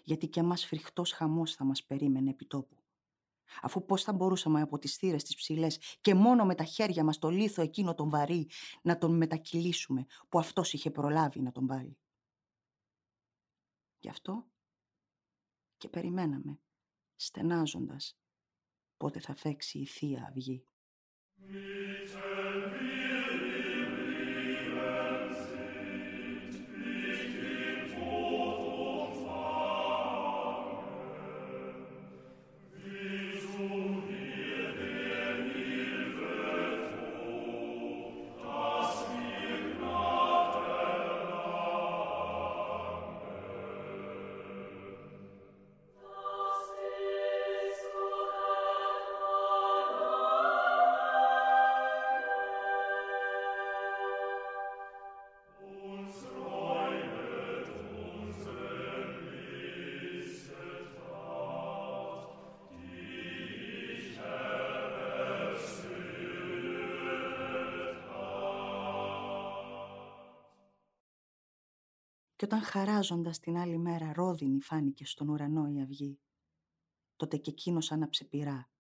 [0.03, 2.77] Γιατί και εμάς φρικτός χαμός θα μας περίμενε επί τόπου.
[3.63, 7.19] Αφού πώς θα μπορούσαμε από τις θύρες τις ψηλές και μόνο με τα χέρια μας
[7.19, 8.49] το λίθο εκείνο τον βαρύ
[8.83, 11.99] να τον μετακυλήσουμε που αυτός είχε προλάβει να τον βάλει.
[13.99, 14.47] Γι' αυτό
[15.77, 16.61] και περιμέναμε
[17.21, 18.17] στενάζοντας
[18.97, 20.65] πότε θα φέξει η Θεία Αυγή.
[72.41, 76.21] Και όταν χαράζοντας την άλλη μέρα ρόδινη φάνηκε στον ουρανό η αυγή,
[77.17, 78.71] τότε και εκείνος άναψε πυρά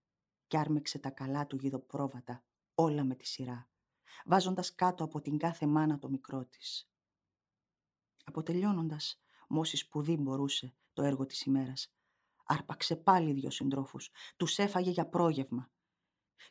[0.47, 2.45] και άρμεξε τα καλά του γιδοπρόβατα,
[2.75, 3.69] όλα με τη σειρά,
[4.25, 6.91] βάζοντας κάτω από την κάθε μάνα το μικρό της.
[8.25, 11.95] Αποτελειώνοντας, μόσης σπουδή μπορούσε το έργο της ημέρας,
[12.45, 15.71] άρπαξε πάλι δυο συντρόφους, τους έφαγε για πρόγευμα.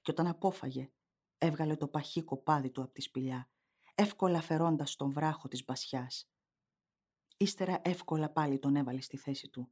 [0.01, 0.91] Και όταν απόφαγε,
[1.37, 3.49] έβγαλε το παχύ κοπάδι του από τη σπηλιά,
[3.95, 6.29] εύκολα φερώντας τον βράχο της μπασιάς
[7.41, 9.71] Ύστερα εύκολα πάλι τον έβαλε στη θέση του,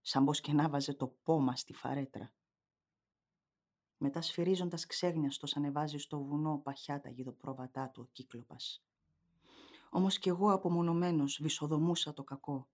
[0.00, 2.32] σαν πως και να βάζε το πόμα στη φαρέτρα.
[3.96, 8.84] Μετά σφυρίζοντας ξέγνιαστος ανεβάζει στο βουνό παχιά τα γιδοπρόβατά του ο κύκλοπας.
[9.90, 12.68] Όμως κι εγώ απομονωμένος βυσοδομούσα το κακό,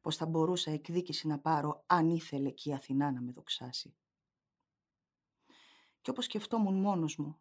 [0.00, 3.94] πως θα μπορούσα εκδίκηση να πάρω αν ήθελε και η Αθηνά να με δοξάσει.
[6.00, 7.40] Κι όπως σκεφτόμουν μόνος μου,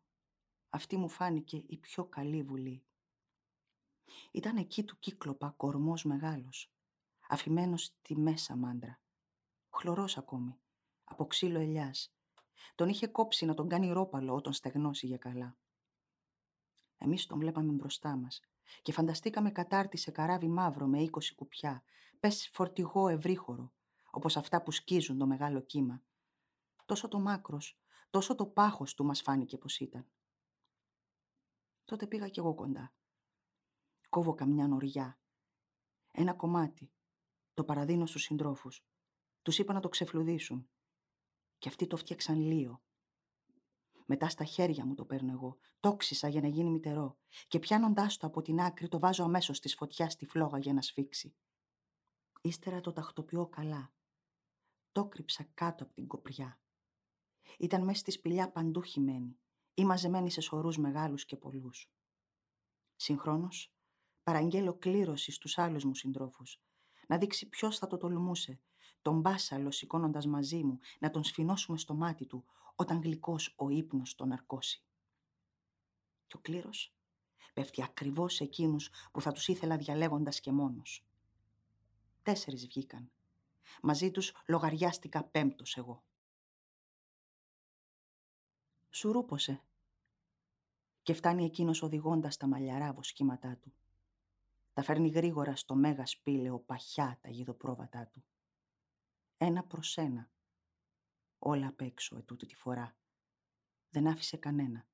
[0.69, 2.83] αυτή μου φάνηκε η πιο καλή βουλή.
[4.31, 6.71] Ήταν εκεί του κύκλοπα κορμός μεγάλος,
[7.29, 8.99] αφημένος στη μέσα μάντρα.
[9.69, 10.59] Χλωρός ακόμη,
[11.03, 12.15] από ξύλο ελιάς.
[12.75, 15.57] Τον είχε κόψει να τον κάνει ρόπαλο όταν στεγνώσει για καλά.
[16.97, 18.41] Εμείς τον βλέπαμε μπροστά μας
[18.81, 21.83] και φανταστήκαμε κατάρτι σε καράβι μαύρο με είκοσι κουπιά,
[22.19, 23.73] πες φορτηγό ευρύχωρο,
[24.11, 26.01] όπως αυτά που σκίζουν το μεγάλο κύμα.
[26.85, 30.07] Τόσο το μάκρος, τόσο το πάχος του μας φάνηκε πως ήταν.
[31.85, 32.93] Τότε πήγα κι εγώ κοντά
[34.13, 35.19] κόβω καμιά νοριά.
[36.11, 36.91] Ένα κομμάτι.
[37.53, 38.85] Το παραδίνω στους συντρόφους.
[39.41, 40.69] Τους είπα να το ξεφλουδίσουν.
[41.57, 42.83] Και αυτοί το φτιάξαν λίο.
[44.05, 45.57] Μετά στα χέρια μου το παίρνω εγώ.
[45.79, 45.97] Το
[46.27, 47.17] για να γίνει μητερό.
[47.47, 50.81] Και πιάνοντάς το από την άκρη το βάζω αμέσως στη φωτιάς στη φλόγα για να
[50.81, 51.35] σφίξει.
[52.41, 53.93] Ύστερα το τακτοποιώ καλά.
[54.91, 56.61] Το κρύψα κάτω από την κοπριά.
[57.59, 59.39] Ήταν μέσα στη σπηλιά παντού χυμένη
[59.73, 61.91] ή μαζεμένη σε σωρούς μεγάλους και πολλούς.
[62.95, 63.73] Συγχρόνως
[64.23, 66.61] παραγγέλω κλήρωσης στους άλλους μου συντρόφους.
[67.07, 68.59] Να δείξει ποιος θα το τολμούσε.
[69.01, 74.15] Τον μπάσαλο σηκώνοντας μαζί μου, να τον σφινώσουμε στο μάτι του, όταν γλυκός ο ύπνος
[74.15, 74.83] τον αρκώσει.
[76.27, 76.95] Και ο κλήρος
[77.53, 81.05] πέφτει ακριβώς σε εκείνους που θα τους ήθελα διαλέγοντας και μόνος.
[82.23, 83.11] Τέσσερις βγήκαν.
[83.81, 86.03] Μαζί τους λογαριάστηκα πέμπτος εγώ.
[88.89, 89.63] Σουρούπωσε
[91.03, 93.73] και φτάνει εκείνος οδηγώντας τα μαλλιαρά βοσκήματά του.
[94.73, 98.23] Τα φέρνει γρήγορα στο μέγα σπήλαιο παχιά τα γιδοπρόβατά του.
[99.37, 100.31] Ένα προς ένα.
[101.39, 102.97] Όλα απ' έξω ετούτη τη φορά.
[103.89, 104.87] Δεν άφησε κανένα.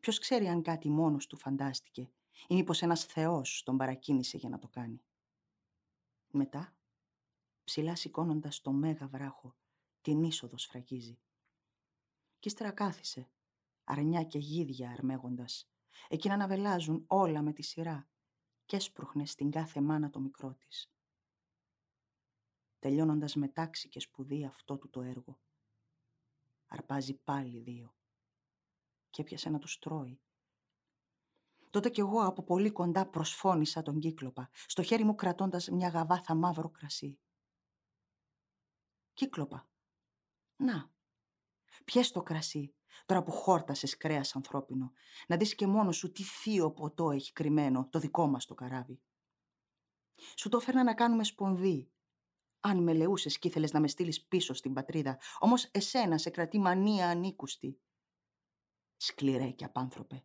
[0.00, 2.10] Ποιος ξέρει αν κάτι μόνος του φαντάστηκε
[2.48, 5.02] ή μήπως ένας θεός τον παρακίνησε για να το κάνει.
[6.30, 6.76] Μετά,
[7.64, 9.56] ψηλά σηκώνοντας το μέγα βράχο,
[10.00, 11.18] την είσοδο σφραγίζει.
[12.38, 13.30] Κι ύστερα κάθισε,
[13.84, 15.70] αρνιά και γίδια αρμέγοντας,
[16.08, 18.11] εκείνα να βελάζουν όλα με τη σειρά
[18.72, 20.92] και έσπροχνε στην κάθε μάνα το μικρό της.
[22.78, 25.40] Τελειώνοντας με τάξη και σπουδή αυτό του το έργο.
[26.66, 27.94] Αρπάζει πάλι δύο
[29.10, 30.20] και έπιασε να τους τρώει.
[31.70, 36.34] Τότε κι εγώ από πολύ κοντά προσφώνησα τον κύκλοπα, στο χέρι μου κρατώντας μια γαβάθα
[36.34, 37.18] μαύρο κρασί.
[39.12, 39.68] Κύκλοπα.
[40.56, 40.92] Να,
[41.84, 42.74] πιες το κρασί,
[43.06, 44.92] τώρα που χόρτασες κρέας ανθρώπινο,
[45.26, 49.02] να δεις και μόνος σου τι θείο ποτό έχει κρυμμένο το δικό μας το καράβι.
[50.36, 51.90] Σου το φέρνα να κάνουμε σπονδί.
[52.60, 56.58] Αν με λεούσες κι ήθελες να με στείλεις πίσω στην πατρίδα, όμως εσένα σε κρατεί
[56.58, 57.80] μανία ανήκουστη.
[58.96, 60.24] Σκληρέ και απάνθρωπε.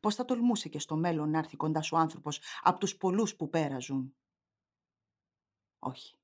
[0.00, 3.48] Πώς θα τολμούσε και στο μέλλον να έρθει κοντά σου άνθρωπος από τους πολλούς που
[3.48, 4.16] πέραζουν;
[5.78, 6.18] Όχι.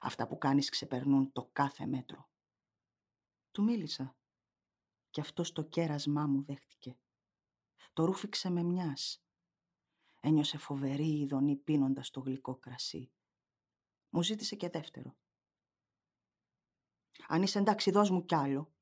[0.00, 2.28] Αυτά που κάνεις ξεπερνούν το κάθε μέτρο.
[3.50, 4.19] Του μίλησα.
[5.10, 6.98] Και αυτό το κέρασμά μου δέχτηκε.
[7.92, 9.24] Το ρούφηξε με μιας.
[10.20, 13.12] Ένιωσε φοβερή ειδονή πίνοντας το γλυκό κρασί.
[14.08, 15.16] Μου ζήτησε και δεύτερο.
[17.26, 18.72] Αν είσαι εντάξει δώσ' μου κι άλλο.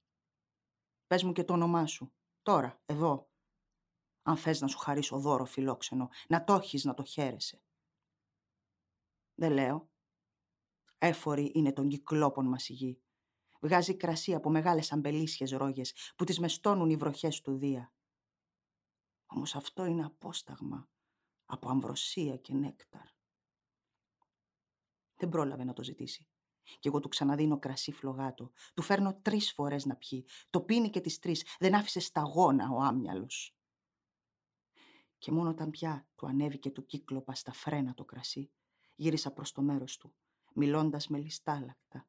[1.06, 2.12] Πες μου και το όνομά σου.
[2.42, 3.30] Τώρα, εδώ.
[4.22, 7.62] Αν θες να σου χαρίσω δώρο φιλόξενο, να το έχεις να το χαίρεσαι.
[9.34, 9.90] Δεν λέω.
[10.98, 13.02] Έφορη είναι των κυκλόπων μας η γη.
[13.60, 17.92] Βγάζει κρασί από μεγάλες αμπελίσιες ρόγες που τις μεστώνουν οι βροχές του Δία.
[19.26, 20.88] Όμως αυτό είναι απόσταγμα
[21.46, 23.06] από αμβροσία και νέκταρ.
[25.16, 26.28] Δεν πρόλαβε να το ζητήσει.
[26.78, 28.50] Κι εγώ του ξαναδίνω κρασί φλογάτο.
[28.74, 30.26] Του φέρνω τρεις φορές να πιει.
[30.50, 31.44] Το πίνει και τις τρεις.
[31.58, 33.56] Δεν άφησε σταγόνα ο άμυαλος.
[35.18, 38.50] Και μόνο όταν πια του ανέβηκε του κύκλοπα στα φρένα το κρασί,
[38.94, 40.14] γύρισα προς το μέρος του,
[40.54, 42.08] μιλώντας με λιστάλακτα.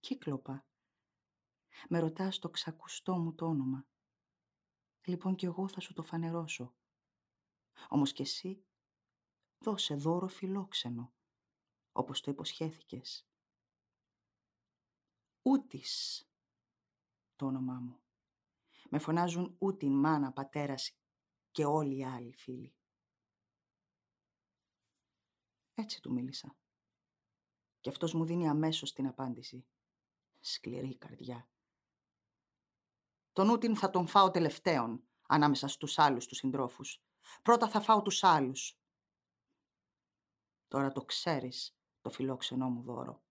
[0.00, 0.66] Κύκλοπα,
[1.88, 3.86] με ρωτάς το ξακουστό μου το όνομα.
[5.04, 6.74] Λοιπόν κι εγώ θα σου το φανερώσω.
[7.88, 8.64] Όμως κι εσύ
[9.58, 11.12] δώσε δώρο φιλόξενο
[11.92, 13.28] όπως το υποσχέθηκες.
[15.42, 16.22] Ούτης
[17.36, 18.00] το όνομά μου.
[18.90, 20.98] Με φωνάζουν Ούτιν, μάνα, πατέρας
[21.50, 22.74] και όλοι οι άλλοι φίλοι.
[25.74, 26.56] Έτσι του μίλησα.
[27.80, 29.66] Και αυτός μου δίνει αμέσως την απάντηση.
[30.40, 31.48] Σκληρή καρδιά.
[33.32, 37.02] Τον Ούτιν θα τον φάω τελευταίον, ανάμεσα στους άλλους τους συντρόφους.
[37.42, 38.78] Πρώτα θα φάω τους άλλους.
[40.68, 43.22] Τώρα το ξέρεις το φιλόξενό μου δώρο.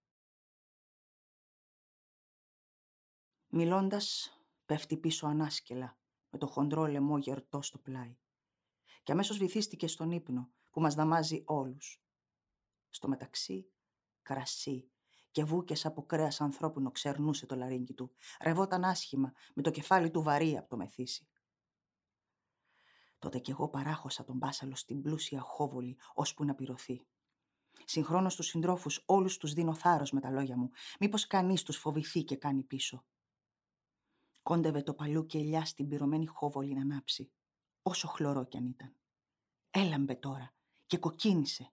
[3.47, 5.97] Μιλώντας, πέφτει πίσω ανάσκελα,
[6.29, 8.17] με το χοντρό λαιμό γερτό στο πλάι.
[9.03, 12.01] Και αμέσως βυθίστηκε στον ύπνο, που μας δαμάζει όλους.
[12.89, 13.71] Στο μεταξύ,
[14.21, 14.91] κρασί
[15.37, 18.11] και βούκες από κρέας ανθρώπινο ξερνούσε το λαρίνκι του.
[18.41, 21.27] Ρευόταν άσχημα, με το κεφάλι του βαρύ από το μεθύσι.
[23.19, 27.05] Τότε κι εγώ παράχωσα τον μπάσαλο στην πλούσια χόβολη, ώσπου να πυρωθεί.
[27.85, 30.69] Συγχρόνως στους συντρόφους όλους τους δίνω θάρρος με τα λόγια μου.
[30.99, 33.05] Μήπως κανείς τους φοβηθεί και κάνει πίσω.
[34.43, 37.31] Κόντευε το παλιού και ελιά στην πυρωμένη χόβολη να ανάψει.
[37.81, 38.95] Όσο χλωρό κι αν ήταν.
[39.69, 40.53] Έλαμπε τώρα
[40.85, 41.71] και κοκκίνησε.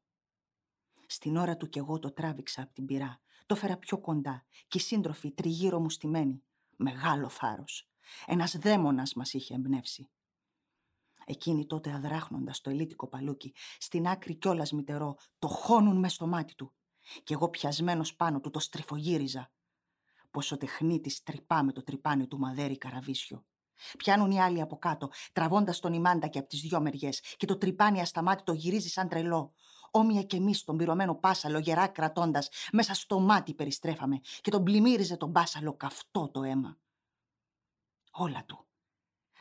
[1.06, 3.22] Στην ώρα του κι εγώ το τράβηξα από την πυρά.
[3.46, 6.42] Το φέρα πιο κοντά και οι σύντροφοι τριγύρω μου στημένοι.
[6.76, 7.88] Μεγάλο θάρρος.
[8.26, 10.10] Ένας δαίμονας μας είχε εμπνεύσει.
[11.26, 16.54] Εκείνοι τότε αδράχνοντας το ελίτικο παλούκι, στην άκρη κιόλας μητερό, το χώνουν μες στο μάτι
[16.54, 16.74] του.
[17.24, 19.52] Κι εγώ πιασμένος πάνω του το στριφογύριζα.
[20.30, 23.44] Πως ο τεχνίτης τρυπά με το τρυπάνι του μαδέρι καραβίσιο.
[23.98, 27.58] Πιάνουν οι άλλοι από κάτω, τραβώντας τον ημάντα και από τις δυο μεριές, και το
[27.58, 29.54] τρυπάνι ασταμάτητο γυρίζει σαν τρελό.
[29.96, 35.16] Όμοια κι εμείς τον πυρωμένο πάσαλο γερά κρατώντας, μέσα στο μάτι περιστρέφαμε και τον πλημμύριζε
[35.16, 36.78] τον πάσαλο καυτό το αίμα.
[38.10, 38.66] Όλα του,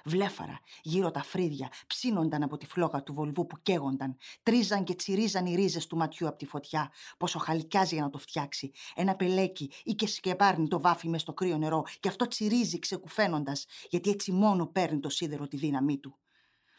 [0.05, 4.17] Βλέφαρα γύρω τα φρύδια ψήνονταν από τη φλόγα του βολβού που καίγονταν.
[4.43, 8.17] Τρίζαν και τσιρίζαν οι ρίζες του ματιού από τη φωτιά, πόσο χαλικιάζει για να το
[8.17, 8.71] φτιάξει.
[8.95, 13.65] Ένα πελέκι ή και σκεπάρνει το βάφει μες στο κρύο νερό και αυτό τσιρίζει ξεκουφαίνοντας,
[13.89, 16.17] γιατί έτσι μόνο παίρνει το σίδερο τη δύναμή του.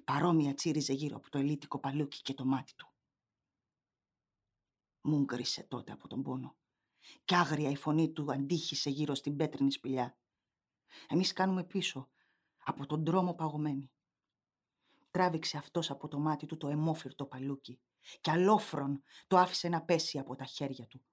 [0.05, 2.94] Παρόμοια τσίριζε γύρω από το ελίτικο παλούκι και το μάτι του.
[5.07, 5.25] Μου
[5.69, 6.57] τότε από τον πόνο.
[7.25, 10.19] Κι άγρια η φωνή του αντίχησε γύρω στην πέτρινη σπηλιά.
[11.09, 12.09] Εμείς κάνουμε πίσω,
[12.65, 13.91] από τον δρόμο παγωμένοι.
[15.11, 17.81] Τράβηξε αυτός από το μάτι του το αιμόφυρτο παλούκι
[18.21, 21.05] και αλόφρον το άφησε να πέσει από τα χέρια του.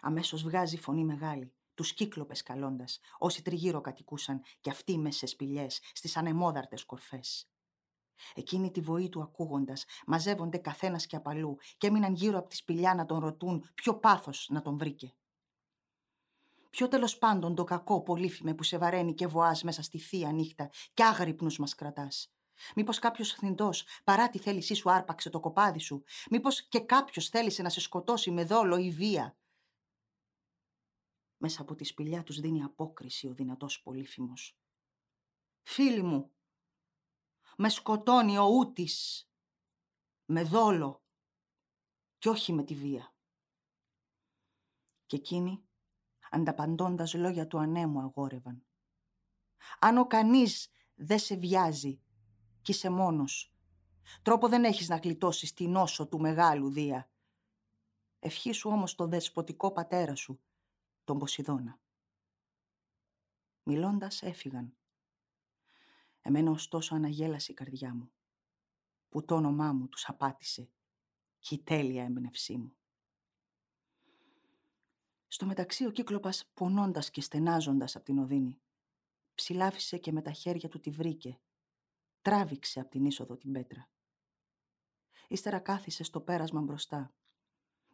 [0.00, 5.80] Αμέσως βγάζει φωνή μεγάλη, τους κύκλοπες καλώντας, όσοι τριγύρω κατοικούσαν και αυτοί μέσα σε σπηλιές,
[5.92, 7.50] στις ανεμόδαρτες κορφές.
[8.34, 12.94] Εκείνη τη βοή του ακούγοντας, μαζεύονται καθένας και απαλού και έμειναν γύρω από τη σπηλιά
[12.94, 15.14] να τον ρωτούν ποιο πάθος να τον βρήκε.
[16.70, 20.70] Ποιο τέλος πάντων το κακό πολύφημε που σε βαραίνει και βοάς μέσα στη θεία νύχτα
[20.94, 22.32] και άγρυπνους μας κρατάς.
[22.74, 27.62] Μήπως κάποιος θνητός παρά τη θέλησή σου άρπαξε το κοπάδι σου; Μήπως και κάποιος θέλησε
[27.62, 29.36] να σε σκοτώσει με δόλο ή βία;
[31.36, 34.58] Μέσα από τη σπηλιά τους δίνει απόκριση ο δυνατός πολύφημος.
[35.62, 36.30] Φίλοι μου,
[37.60, 39.28] με σκοτώνει ο Ούτης.
[40.24, 41.02] Με δόλο
[42.18, 43.14] και όχι με τη βία.
[45.06, 45.68] Και εκείνοι,
[46.30, 48.66] ανταπαντώντας λόγια του ανέμου αγόρευαν.
[49.78, 52.02] Αν ο κανείς δεν σε βιάζει
[52.62, 53.54] κι είσαι μόνος,
[54.22, 57.10] τρόπο δεν έχεις να γλιτώσεις την όσο του μεγάλου Δία.
[58.18, 60.40] Ευχή σου όμως το δεσποτικό πατέρα σου,
[61.04, 61.80] τον Ποσειδώνα.
[63.62, 64.77] Μιλώντας έφυγαν
[66.22, 68.10] Εμένα ωστόσο αναγέλασε η καρδιά μου,
[69.08, 70.70] που το όνομά μου τους απάτησε
[71.38, 72.72] και η τέλεια έμπνευσή μου.
[75.26, 78.60] Στο μεταξύ ο Κύκλοπας πονώντας και στενάζοντας από την οδύνη,
[79.34, 81.40] ψηλάφισε και με τα χέρια του τη βρήκε,
[82.22, 83.88] τράβηξε από την είσοδο την πέτρα.
[85.28, 87.12] Ύστερα κάθισε στο πέρασμα μπροστά,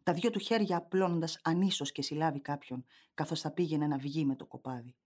[0.05, 4.37] τα δυο του χέρια απλώνοντας ανίσως και συλλάβει κάποιον, καθώς θα πήγαινε να βγει με
[4.37, 4.97] το κοπάδι.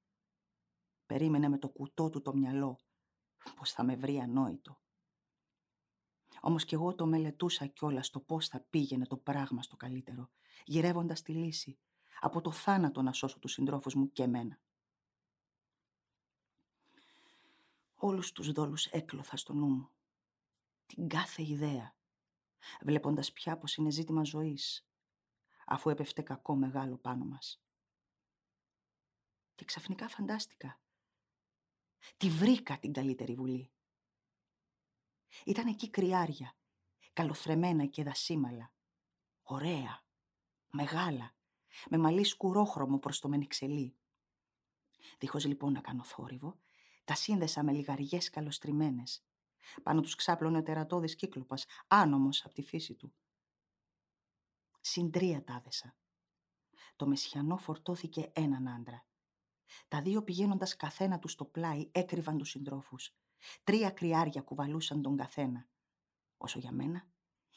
[1.07, 2.79] Περίμενε με το κουτό του το μυαλό,
[3.57, 4.79] πως θα με βρει ανόητο.
[6.41, 10.31] Όμως κι εγώ το μελετούσα κιόλας το πώς θα πήγαινε το πράγμα στο καλύτερο,
[10.65, 11.79] γυρεύοντας τη λύση,
[12.21, 14.59] από το θάνατο να σώσω τους συντρόφους μου και εμένα.
[17.97, 19.91] Όλους τους δόλους έκλωθα στο νου μου.
[20.87, 21.95] Την κάθε ιδέα,
[22.81, 24.87] βλέποντας πια πως είναι ζήτημα ζωής,
[25.67, 27.63] αφού έπεφτε κακό μεγάλο πάνω μας.
[29.55, 30.79] Και ξαφνικά φαντάστηκα
[32.17, 33.71] Τη βρήκα την καλύτερη βουλή.
[35.45, 36.57] Ήταν εκεί κρυάρια,
[37.13, 38.73] καλοθρεμένα και δασίμαλα.
[39.43, 40.03] Ωραία,
[40.71, 41.35] μεγάλα,
[41.89, 43.97] με μαλλί σκουρόχρωμο προς το μενιξελί.
[45.19, 46.59] Δίχως λοιπόν να κάνω θόρυβο,
[47.05, 49.23] τα σύνδεσα με λιγαριές καλοστριμμένες.
[49.83, 53.13] Πάνω τους ξάπλωνε ο τερατώδης κύκλοπας, άνομος από τη φύση του.
[54.81, 55.97] Συντρία τάδεσα.
[56.97, 59.08] Το μεσιανό φορτώθηκε έναν άντρα.
[59.89, 63.15] Τα δύο πηγαίνοντας καθένα τους στο πλάι έκρυβαν τους συντρόφους.
[63.65, 65.69] Τρία κρυάρια κουβαλούσαν τον καθένα.
[66.37, 67.09] Όσο για μένα,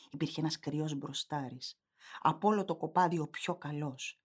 [0.09, 1.79] υπήρχε ένας κρυός μπροστάρης.
[2.21, 4.21] Από όλο το κοπάδι ο πιο καλός.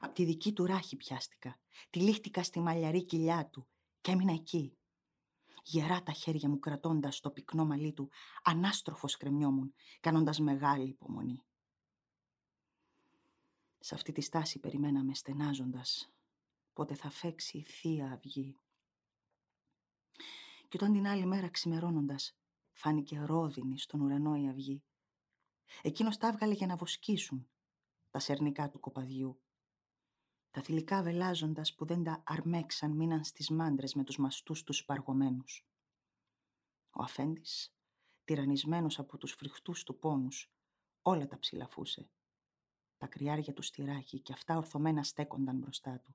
[0.00, 1.58] Απ' τη δική του ράχη πιάστηκα.
[1.90, 3.66] Τη λίχτηκα στη μαλλιαρή κοιλιά του
[4.00, 4.76] και έμεινα εκεί.
[5.64, 8.10] Γερά τα χέρια μου κρατώντας το πυκνό μαλλί του,
[8.42, 11.42] ανάστροφος κρεμιόμουν, κάνοντας μεγάλη υπομονή.
[13.84, 16.12] Σε αυτή τη στάση περιμέναμε στενάζοντας
[16.72, 18.56] πότε θα φέξει η θεία αυγή.
[20.68, 22.36] Και όταν την άλλη μέρα ξημερώνοντας
[22.72, 24.82] φάνηκε ρόδινη στον ουρανό η αυγή,
[25.82, 27.48] εκείνος τα έβγαλε για να βοσκήσουν
[28.10, 29.40] τα σερνικά του κοπαδιού.
[30.50, 35.66] Τα θηλυκά βελάζοντας που δεν τα αρμέξαν μείναν στις μάντρες με τους μαστούς τους παργωμένους.
[36.90, 37.74] Ο αφέντης,
[38.24, 40.52] τυραννισμένος από τους φρικτούς του πόνους,
[41.02, 42.10] όλα τα ψηλαφούσε
[43.02, 46.14] τα κρυάρια του στηράκι και αυτά ορθωμένα στέκονταν μπροστά του.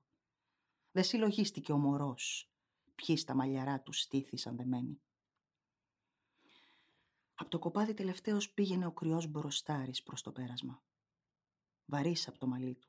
[0.92, 2.50] Δεν συλλογίστηκε ο μωρός,
[2.94, 5.00] ποιοι στα μαλλιαρά τους στήθησαν δεμένοι.
[7.34, 10.82] Από το κοπάδι τελευταίος πήγαινε ο κρυός μπροστάρης προς το πέρασμα.
[11.84, 12.88] Βαρύς από το μαλλί του.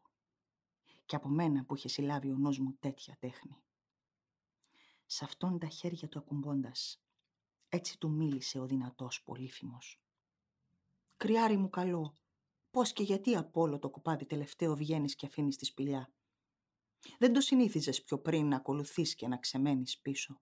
[1.06, 3.64] Και από μένα που είχε συλλάβει ο νους μου τέτοια τέχνη.
[5.06, 7.02] Σ' αυτόν τα χέρια του ακουμπώντας,
[7.70, 10.02] έτσι του μίλησε ο δυνατός πολύφημος.
[11.18, 12.18] «Κρυάρι μου καλό,
[12.72, 16.12] Πώς και γιατί από όλο το κοπάδι τελευταίο βγαίνεις και αφήνεις τη σπηλιά;
[17.20, 20.42] Δεν το συνήθιζες πιο πριν να ακολουθείς και να ξεμένεις πίσω;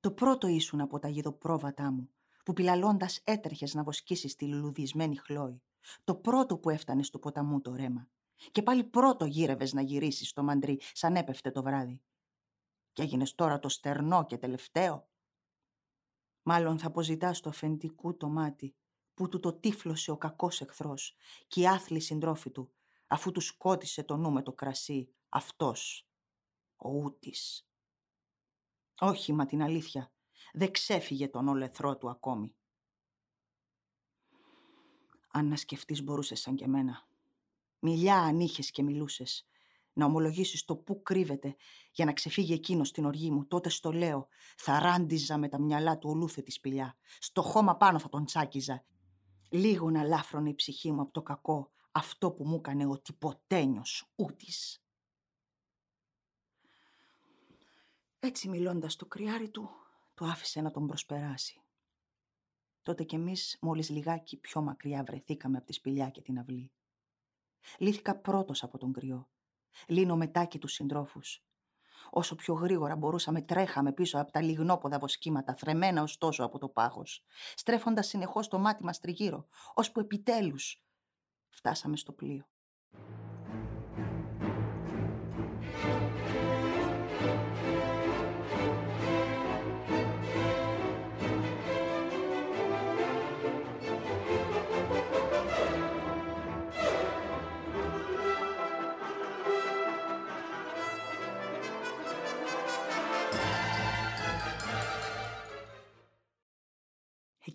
[0.00, 2.10] Το πρώτο ήσουν από τα γιδοπρόβατά μου,
[2.44, 5.62] που πιλαλώντας έτρεχες να βοσκήσεις τη λουλουδισμένη χλόη.
[6.04, 8.08] Το πρώτο που έφτανε στο ποταμού το ρέμα.
[8.52, 12.02] Και πάλι πρώτο γύρευες να γυρίσεις στο μαντρί, σαν έπεφτε το βράδυ.
[12.92, 15.08] Και έγινες τώρα το στερνό και τελευταίο.
[16.42, 18.76] Μάλλον θα αποζητάς το αφεντικού το μάτι
[19.18, 21.16] που του το τύφλωσε ο κακός εχθρός
[21.48, 22.72] και η άθλη συντρόφη του,
[23.06, 26.08] αφού τους σκότισε το νου με το κρασί, αυτός,
[26.76, 27.68] ο Ούτης.
[28.98, 30.12] Όχι, μα την αλήθεια,
[30.52, 32.54] δεν ξέφυγε τον όλεθρό του ακόμη.
[35.30, 37.08] Αν να σκεφτείς μπορούσες σαν και εμένα,
[37.80, 39.46] Μιλιά αν είχες και μιλούσες.
[39.92, 41.56] Να ομολογήσεις το πού κρύβεται
[41.92, 43.46] για να ξεφύγει εκείνος στην οργή μου.
[43.46, 46.96] Τότε στο λέω, θα ράντιζα με τα μυαλά του ολούθετη σπηλιά.
[47.18, 48.84] Στο χώμα πάνω θα τον τσάκιζα.
[49.48, 54.12] Λίγο να λάφρωνε η ψυχή μου από το κακό, αυτό που μου έκανε ο τυποτένιος
[54.16, 54.82] ούτης.
[58.20, 59.70] Έτσι μιλώντας το κρυάρι του,
[60.14, 61.62] το άφησε να τον προσπεράσει.
[62.82, 66.72] Τότε κι εμείς μόλις λιγάκι πιο μακριά βρεθήκαμε από τη σπηλιά και την αυλή.
[67.78, 69.28] Λύθηκα πρώτος από τον κρυό.
[69.86, 71.42] Λύνω μετά και τους συντρόφους.
[72.10, 77.24] Όσο πιο γρήγορα μπορούσαμε τρέχαμε πίσω από τα λιγνόποδα βοσκήματα, θρεμένα ωστόσο από το πάγος,
[77.54, 80.82] στρέφοντας συνεχώς το μάτι μας τριγύρω, ώσπου επιτέλους
[81.48, 82.46] φτάσαμε στο πλοίο.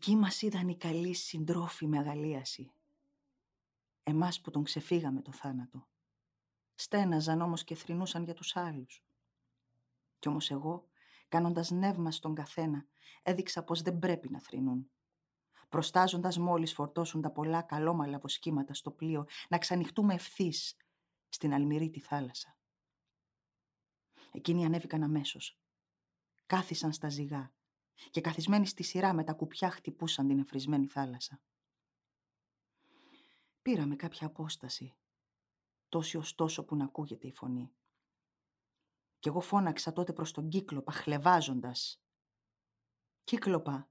[0.06, 2.72] Εκεί μας είδαν οι καλοί συντρόφοι με αγαλίαση.
[4.04, 5.88] Εμάς που τον ξεφύγαμε το θάνατο.
[6.76, 9.04] Στέναζαν όμως και θρυνούσαν για τους άλλους.
[10.20, 10.88] Κι όμως εγώ,
[11.28, 12.86] κάνοντας νεύμα στον καθένα,
[13.22, 14.91] έδειξα πως δεν πρέπει να θρυνούν.
[15.70, 20.76] Προστάζοντας μόλις φορτώσουν τα πολλά καλόμαλα βοσκήματα στο πλοίο, να ξανοιχτούμε ευθύς
[21.30, 22.58] στην αλμυρή τη θάλασσα.
[24.32, 25.60] Εκείνοι ανέβηκαν αμέσως.
[26.45, 27.54] Κάθισαν στα ζυγά
[28.11, 31.41] και καθισμένοι στη σειρά με τα κουπιά χτυπούσαν την εφρισμένη θάλασσα.
[33.61, 34.95] Πήραμε κάποια απόσταση,
[35.89, 37.73] τόση ωστόσο που να ακούγεται η φωνή.
[39.19, 42.03] Κι εγώ φώναξα τότε προς τον Κύκλοπα, χλεβάζοντας.
[43.23, 43.89] «Κύκλοπα,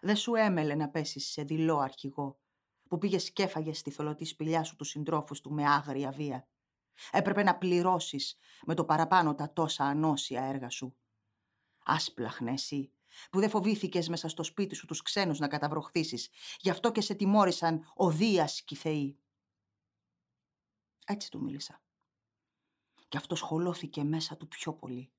[0.00, 2.40] δεν σου έμελε να πέσεις σε δειλό αρχηγό,
[2.88, 6.48] που πήγες και έφαγες στη θολωτή σπηλιά σου τους συντρόφους του με άγρια βία.
[7.10, 10.96] Έπρεπε να πληρώσεις με το παραπάνω τα τόσα ανώσια έργα σου.
[11.84, 12.92] Άσπλαχνε εσύ,
[13.30, 16.28] που δεν φοβήθηκες μέσα στο σπίτι σου τους ξένους να καταβροχθήσεις.
[16.60, 19.18] Γι' αυτό και σε τιμώρησαν ο Δίας και οι Θεοί.
[21.06, 21.82] Έτσι του μίλησα.
[23.08, 25.10] Και αυτό σχολώθηκε μέσα του πιο πολύ.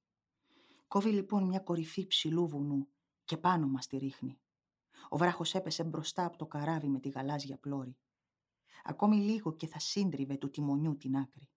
[0.88, 2.88] Κόβει λοιπόν μια κορυφή ψηλού βουνού
[3.26, 4.40] και πάνω μας τη ρίχνει.
[5.10, 7.98] Ο βράχος έπεσε μπροστά από το καράβι με τη γαλάζια πλώρη.
[8.84, 11.50] Ακόμη λίγο και θα σύντριβε του τιμονιού την άκρη.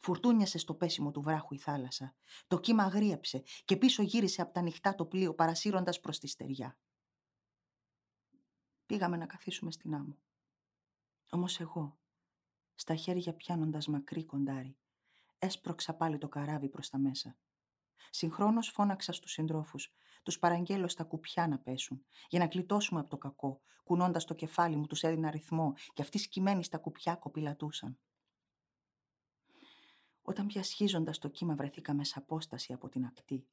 [0.00, 2.14] Φουρτούνιασε στο πέσιμο του βράχου η θάλασσα.
[2.46, 6.78] Το κύμα αγρίεψε και πίσω γύρισε από τα νυχτά το πλοίο παρασύροντας προς τη στεριά.
[8.86, 10.18] Πήγαμε να καθίσουμε στην άμμο.
[11.30, 11.98] Όμως εγώ,
[12.74, 14.76] στα χέρια πιάνοντας μακρύ κοντάρι,
[15.38, 17.36] έσπρωξα πάλι το καράβι προς τα μέσα.
[18.10, 19.92] Συγχρόνως φώναξα στους συντρόφους,
[20.22, 23.60] τους παραγγέλω στα κουπιά να πέσουν, για να κλειτώσουμε από το κακό.
[23.84, 27.98] Κουνώντας το κεφάλι μου τους έδινα ρυθμό και αυτοί σκυμμένοι στα κουπιά κοπηλατούσαν.
[30.28, 33.46] Όταν πια σχίζοντας το κύμα βρεθήκαμε σε απόσταση από την ακτή,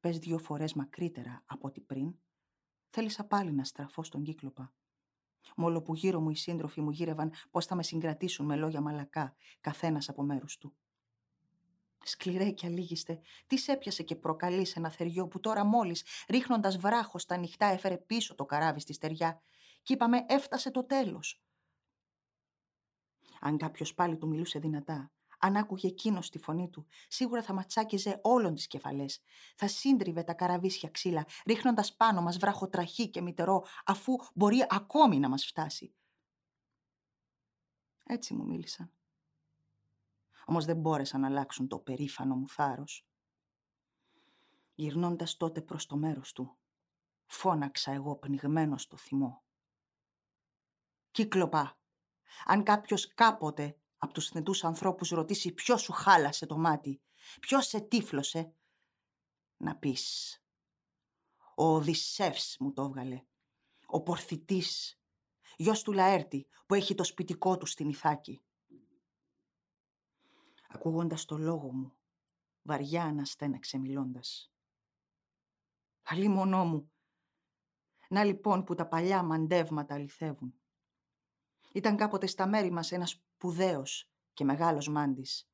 [0.00, 2.14] πες δύο φορές μακρύτερα από ό,τι πριν,
[2.90, 4.72] θέλησα πάλι να στραφώ στον κύκλοπα.
[5.56, 9.34] Μόλο που γύρω μου οι σύντροφοι μου γύρευαν πώς θα με συγκρατήσουν με λόγια μαλακά,
[9.60, 10.76] καθένας από μέρους του.
[12.04, 17.36] Σκληρέ και αλήγιστε, τι έπιασε και προκαλείς ένα θεριό που τώρα μόλις ρίχνοντας βράχος στα
[17.36, 19.42] νυχτά έφερε πίσω το καράβι στη στεριά
[19.82, 21.42] και είπαμε έφτασε το τέλος.
[23.40, 28.20] Αν κάποιος πάλι του μιλούσε δυνατά, αν άκουγε εκείνος τη φωνή του, σίγουρα θα ματσάκιζε
[28.22, 29.20] όλων τις κεφαλές.
[29.56, 35.18] Θα σύντριβε τα καραβίσια ξύλα, ρίχνοντας πάνω μας βράχο τραχή και μητερό, αφού μπορεί ακόμη
[35.18, 35.94] να μας φτάσει.
[38.04, 38.90] Έτσι μου μίλησαν.
[40.44, 43.06] Όμως δεν μπόρεσαν να αλλάξουν το περήφανο μου θάρρος.
[44.74, 46.56] Γυρνώντας τότε προς το μέρος του,
[47.26, 49.42] φώναξα εγώ πνιγμένο στο θυμό.
[51.10, 51.78] Κύκλοπα,
[52.44, 57.00] αν κάποιος κάποτε από τους θνητούς ανθρώπους ρωτήσει ποιος σου χάλασε το μάτι,
[57.40, 58.54] ποιος σε τύφλωσε,
[59.56, 60.36] να πεις.
[61.56, 63.24] Ο Οδυσσεύς μου το έβγαλε,
[63.86, 65.00] ο Πορθητής,
[65.56, 68.40] γιος του Λαέρτη που έχει το σπιτικό του στην Ιθάκη.
[70.68, 71.96] Ακούγοντας το λόγο μου,
[72.62, 74.50] βαριά αναστέναξε μιλώντας.
[76.02, 76.90] Αλλή μονό μου.
[78.08, 80.54] Να λοιπόν που τα παλιά μαντεύματα αληθεύουν.
[81.72, 85.50] Ήταν κάποτε στα μέρη μας ένας σπουδαίος και μεγάλος μάντης,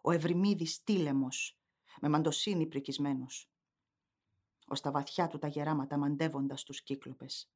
[0.00, 1.58] ο Ευρυμίδης Τίλεμος,
[2.00, 3.50] με μαντοσύνη πρικισμένος.
[4.66, 7.50] Ως τα βαθιά του τα γεράματα μαντεύοντας τους κύκλοπες.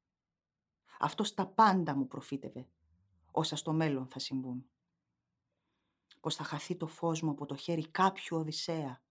[0.99, 2.67] Αυτός τα πάντα μου προφήτευε,
[3.31, 4.69] όσα στο μέλλον θα συμβούν.
[6.19, 9.01] Πως θα χαθεί το φως μου από το χέρι κάποιου Οδυσσέα.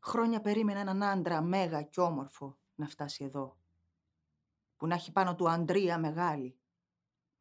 [0.00, 3.56] Χρόνια περίμενα έναν άντρα μέγα και όμορφο να φτάσει εδώ.
[4.76, 6.56] Που να έχει πάνω του Αντρία μεγάλη,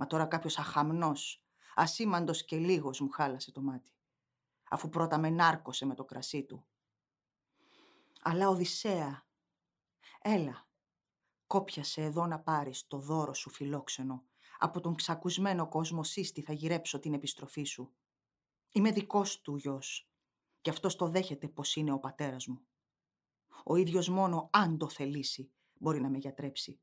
[0.02, 1.44] Μα τώρα κάποιος αχαμνός,
[1.76, 3.92] ασήμαντος και λίγος μου χάλασε το μάτι,
[4.70, 6.66] αφού πρώτα με νάρκωσε με το κρασί του.
[8.22, 9.26] Αλλά Οδυσσέα,
[10.22, 10.68] έλα,
[11.48, 14.24] κόπιασε εδώ να πάρεις το δώρο σου φιλόξενο,
[14.58, 17.94] από τον ξακουσμένο κόσμο σύστη θα γυρέψω την επιστροφή σου.
[18.72, 20.10] Είμαι δικός του γιος
[20.62, 22.62] και αυτός το δέχεται πως είναι ο πατέρας μου.
[23.64, 26.80] Ο ίδιος μόνο αν το θελήσει μπορεί να με γιατρέψει.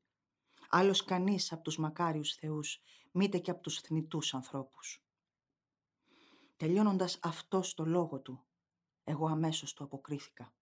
[0.71, 5.03] Άλλος κανείς από τους μακάριους θεούς, μήτε και από τους θνητούς ανθρώπους.
[6.57, 8.45] Τελειώνοντας αυτό το λόγο του,
[9.03, 10.53] εγώ αμέσως του αποκρίθηκα.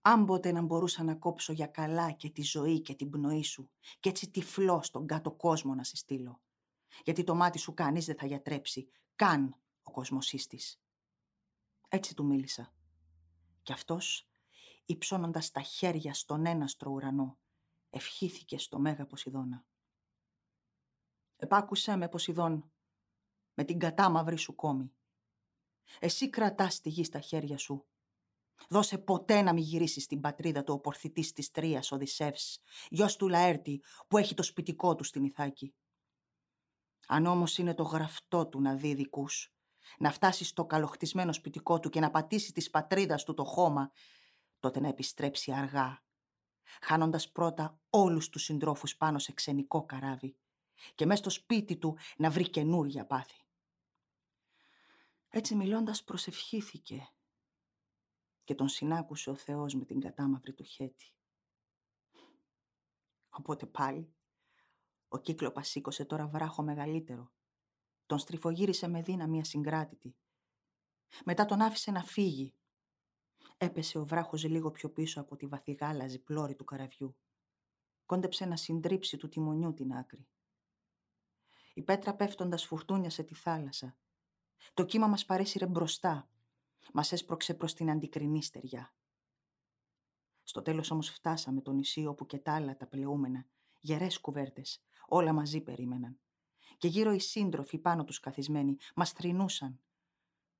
[0.00, 3.70] Άμποτε να μπορούσα να κόψω για καλά και τη ζωή και την πνοή σου
[4.00, 6.40] και έτσι τυφλό στον κάτω κόσμο να σε στείλω.
[7.04, 10.80] Γιατί το μάτι σου κανείς δεν θα γιατρέψει, καν ο κοσμοσύστης.
[11.88, 12.74] Έτσι του μίλησα.
[13.62, 14.28] Κι αυτός,
[14.84, 17.38] υψώνοντας τα χέρια στον έναστρο ουρανό,
[17.96, 19.64] ευχήθηκε στο Μέγα Ποσειδώνα.
[21.36, 22.72] «Επάκουσέ με, Ποσειδών,
[23.54, 24.94] με την κατάμαυρη σου κόμη.
[25.98, 27.86] Εσύ κρατάς τη γη στα χέρια σου.
[28.68, 33.28] Δώσε ποτέ να μην γυρίσεις στην πατρίδα του ο πορθητής της Τρίας Οδυσσεύς, γιος του
[33.28, 35.74] Λαέρτη που έχει το σπιτικό του στην Ιθάκη.
[37.06, 39.54] Αν όμως είναι το γραφτό του να δει δικούς,
[39.98, 43.90] να φτάσει στο καλοχτισμένο σπιτικό του και να πατήσει της πατρίδας του το χώμα,
[44.58, 46.05] τότε να επιστρέψει αργά,
[46.80, 50.36] χάνοντας πρώτα όλους τους συντρόφους πάνω σε ξενικό καράβι
[50.94, 53.40] και μέσα στο σπίτι του να βρει καινούρια πάθη.
[55.28, 57.10] Έτσι μιλώντας προσευχήθηκε
[58.44, 61.12] και τον συνάκουσε ο Θεός με την κατάμαυρη του χέτη.
[63.28, 64.14] Οπότε πάλι
[65.08, 67.32] ο κύκλοπας σήκωσε τώρα βράχο μεγαλύτερο.
[68.06, 70.16] Τον στριφογύρισε με δύναμη ασυγκράτητη.
[71.24, 72.54] Μετά τον άφησε να φύγει.
[73.58, 77.16] Έπεσε ο βράχος λίγο πιο πίσω από τη βαθυγάλαζη πλώρη του καραβιού.
[78.06, 80.28] Κόντεψε να συντρίψει του τιμονιού την άκρη.
[81.74, 83.96] Η πέτρα πέφτοντας φουρτούνιασε τη θάλασσα.
[84.74, 86.28] Το κύμα μας παρέσυρε μπροστά.
[86.92, 88.94] Μας έσπρωξε προς την αντικρινή στεριά.
[90.42, 93.46] Στο τέλος όμως φτάσαμε το νησί όπου και τα άλλα τα πλεούμενα,
[93.80, 96.20] γερές κουβέρτες, όλα μαζί περίμεναν.
[96.76, 99.80] Και γύρω οι σύντροφοι πάνω τους καθισμένοι μας θρυνούσαν,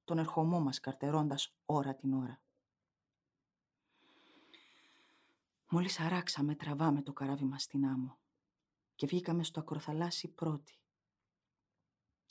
[0.05, 2.41] τον ερχομό μας καρτερώντας ώρα την ώρα.
[5.69, 8.19] Μόλις αράξαμε τραβάμε το καράβι μας στην άμμο
[8.95, 10.79] και βγήκαμε στο ακροθαλάσσι πρώτοι.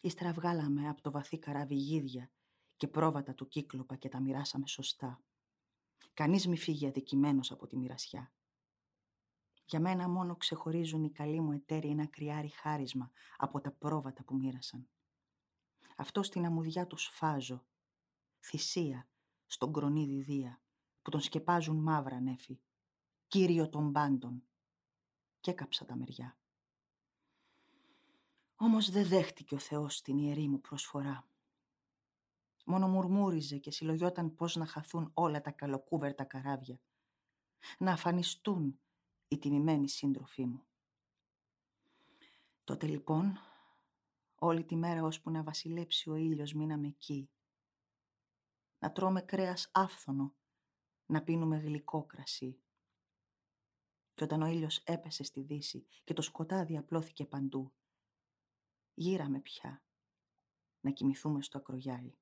[0.02, 2.32] Ύστερα βγάλαμε από το βαθύ καράβι γίδια
[2.76, 5.24] και πρόβατα του κύκλοπα και τα μοιράσαμε σωστά.
[6.14, 8.34] Κανείς μη φύγει αδικημένος από τη μοιρασιά.
[9.66, 14.36] Για μένα μόνο ξεχωρίζουν οι καλοί μου εταίροι ένα κρυάρι χάρισμα από τα πρόβατα που
[14.36, 14.90] μοίρασαν.
[15.96, 17.66] Αυτό στην αμμουδιά του σφάζω.
[18.40, 19.08] Θυσία
[19.46, 20.62] στον κρονίδι δία
[21.02, 22.60] που τον σκεπάζουν μαύρα νέφη.
[23.28, 24.44] Κύριο των πάντων.
[25.40, 26.38] Και έκαψα τα μεριά.
[28.56, 31.28] Όμως δεν δέχτηκε ο Θεός την ιερή μου προσφορά.
[32.66, 36.80] Μόνο μουρμούριζε και συλλογιόταν πώς να χαθούν όλα τα καλοκούβερτα καράβια.
[37.78, 38.80] Να αφανιστούν
[39.28, 40.66] οι τιμημένοι σύντροφοί μου.
[42.64, 43.40] Τότε λοιπόν,
[44.36, 47.30] όλη τη μέρα ώσπου να βασιλέψει ο ήλιος μείναμε εκεί.
[48.80, 50.36] Να τρώμε κρέας άφθονο,
[51.06, 52.60] να πίνουμε γλυκό κρασί.
[54.16, 57.74] Και όταν ο ήλιος έπεσε στη δύση και το σκοτάδι απλώθηκε παντού,
[58.94, 59.84] γύραμε πια
[60.80, 62.18] να κοιμηθούμε στο ακρογιάλι.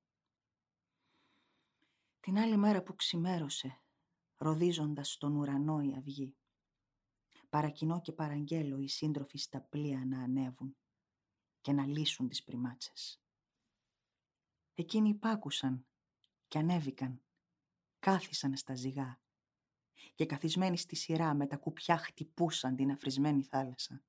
[2.20, 3.80] Την άλλη μέρα που ξημέρωσε,
[4.36, 6.36] ροδίζοντας στον ουρανό η αυγή,
[7.48, 10.76] παρακινώ και παραγγέλω οι σύντροφοι στα πλοία να ανέβουν
[11.60, 13.20] και να λύσουν τις πριμάτσες.
[14.74, 15.86] Εκείνοι υπάκουσαν
[16.48, 17.22] και ανέβηκαν,
[17.98, 19.23] κάθισαν στα ζυγά
[20.14, 24.02] και καθισμένοι στη σειρά με τα κουπιά χτυπούσαν την αφρισμένη θάλασσα.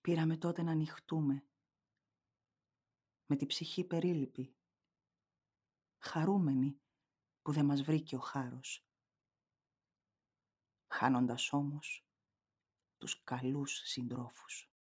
[0.00, 1.44] Πήραμε τότε να ανοιχτούμε
[3.26, 4.54] με τη ψυχή περίλυπη,
[5.98, 6.80] χαρούμενοι
[7.42, 8.84] που δεν μας βρήκε ο χάρος
[10.94, 12.06] χάνοντας όμως
[12.98, 14.73] τους καλούς συντρόφους.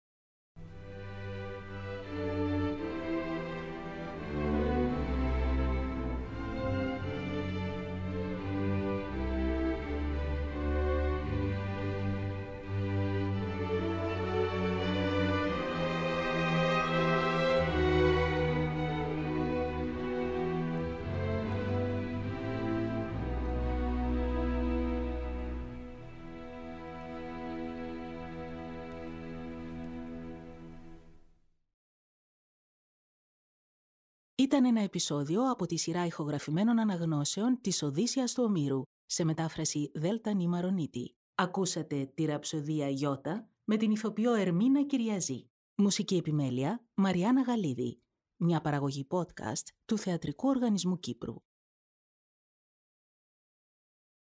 [34.54, 40.34] Ήταν ένα επεισόδιο από τη σειρά ηχογραφημένων αναγνώσεων της Οδύσσιας του Ομήρου, σε μετάφραση Δέλτα
[40.34, 41.16] Νίμαρονίτη.
[41.36, 45.50] Ακούσατε τη ραψοδία Ιώτα με την ηθοποιό Ερμίνα Κυριαζή.
[45.76, 48.02] Μουσική επιμέλεια Μαριάννα Γαλίδη.
[48.38, 51.36] Μια παραγωγή podcast του Θεατρικού Οργανισμού Κύπρου.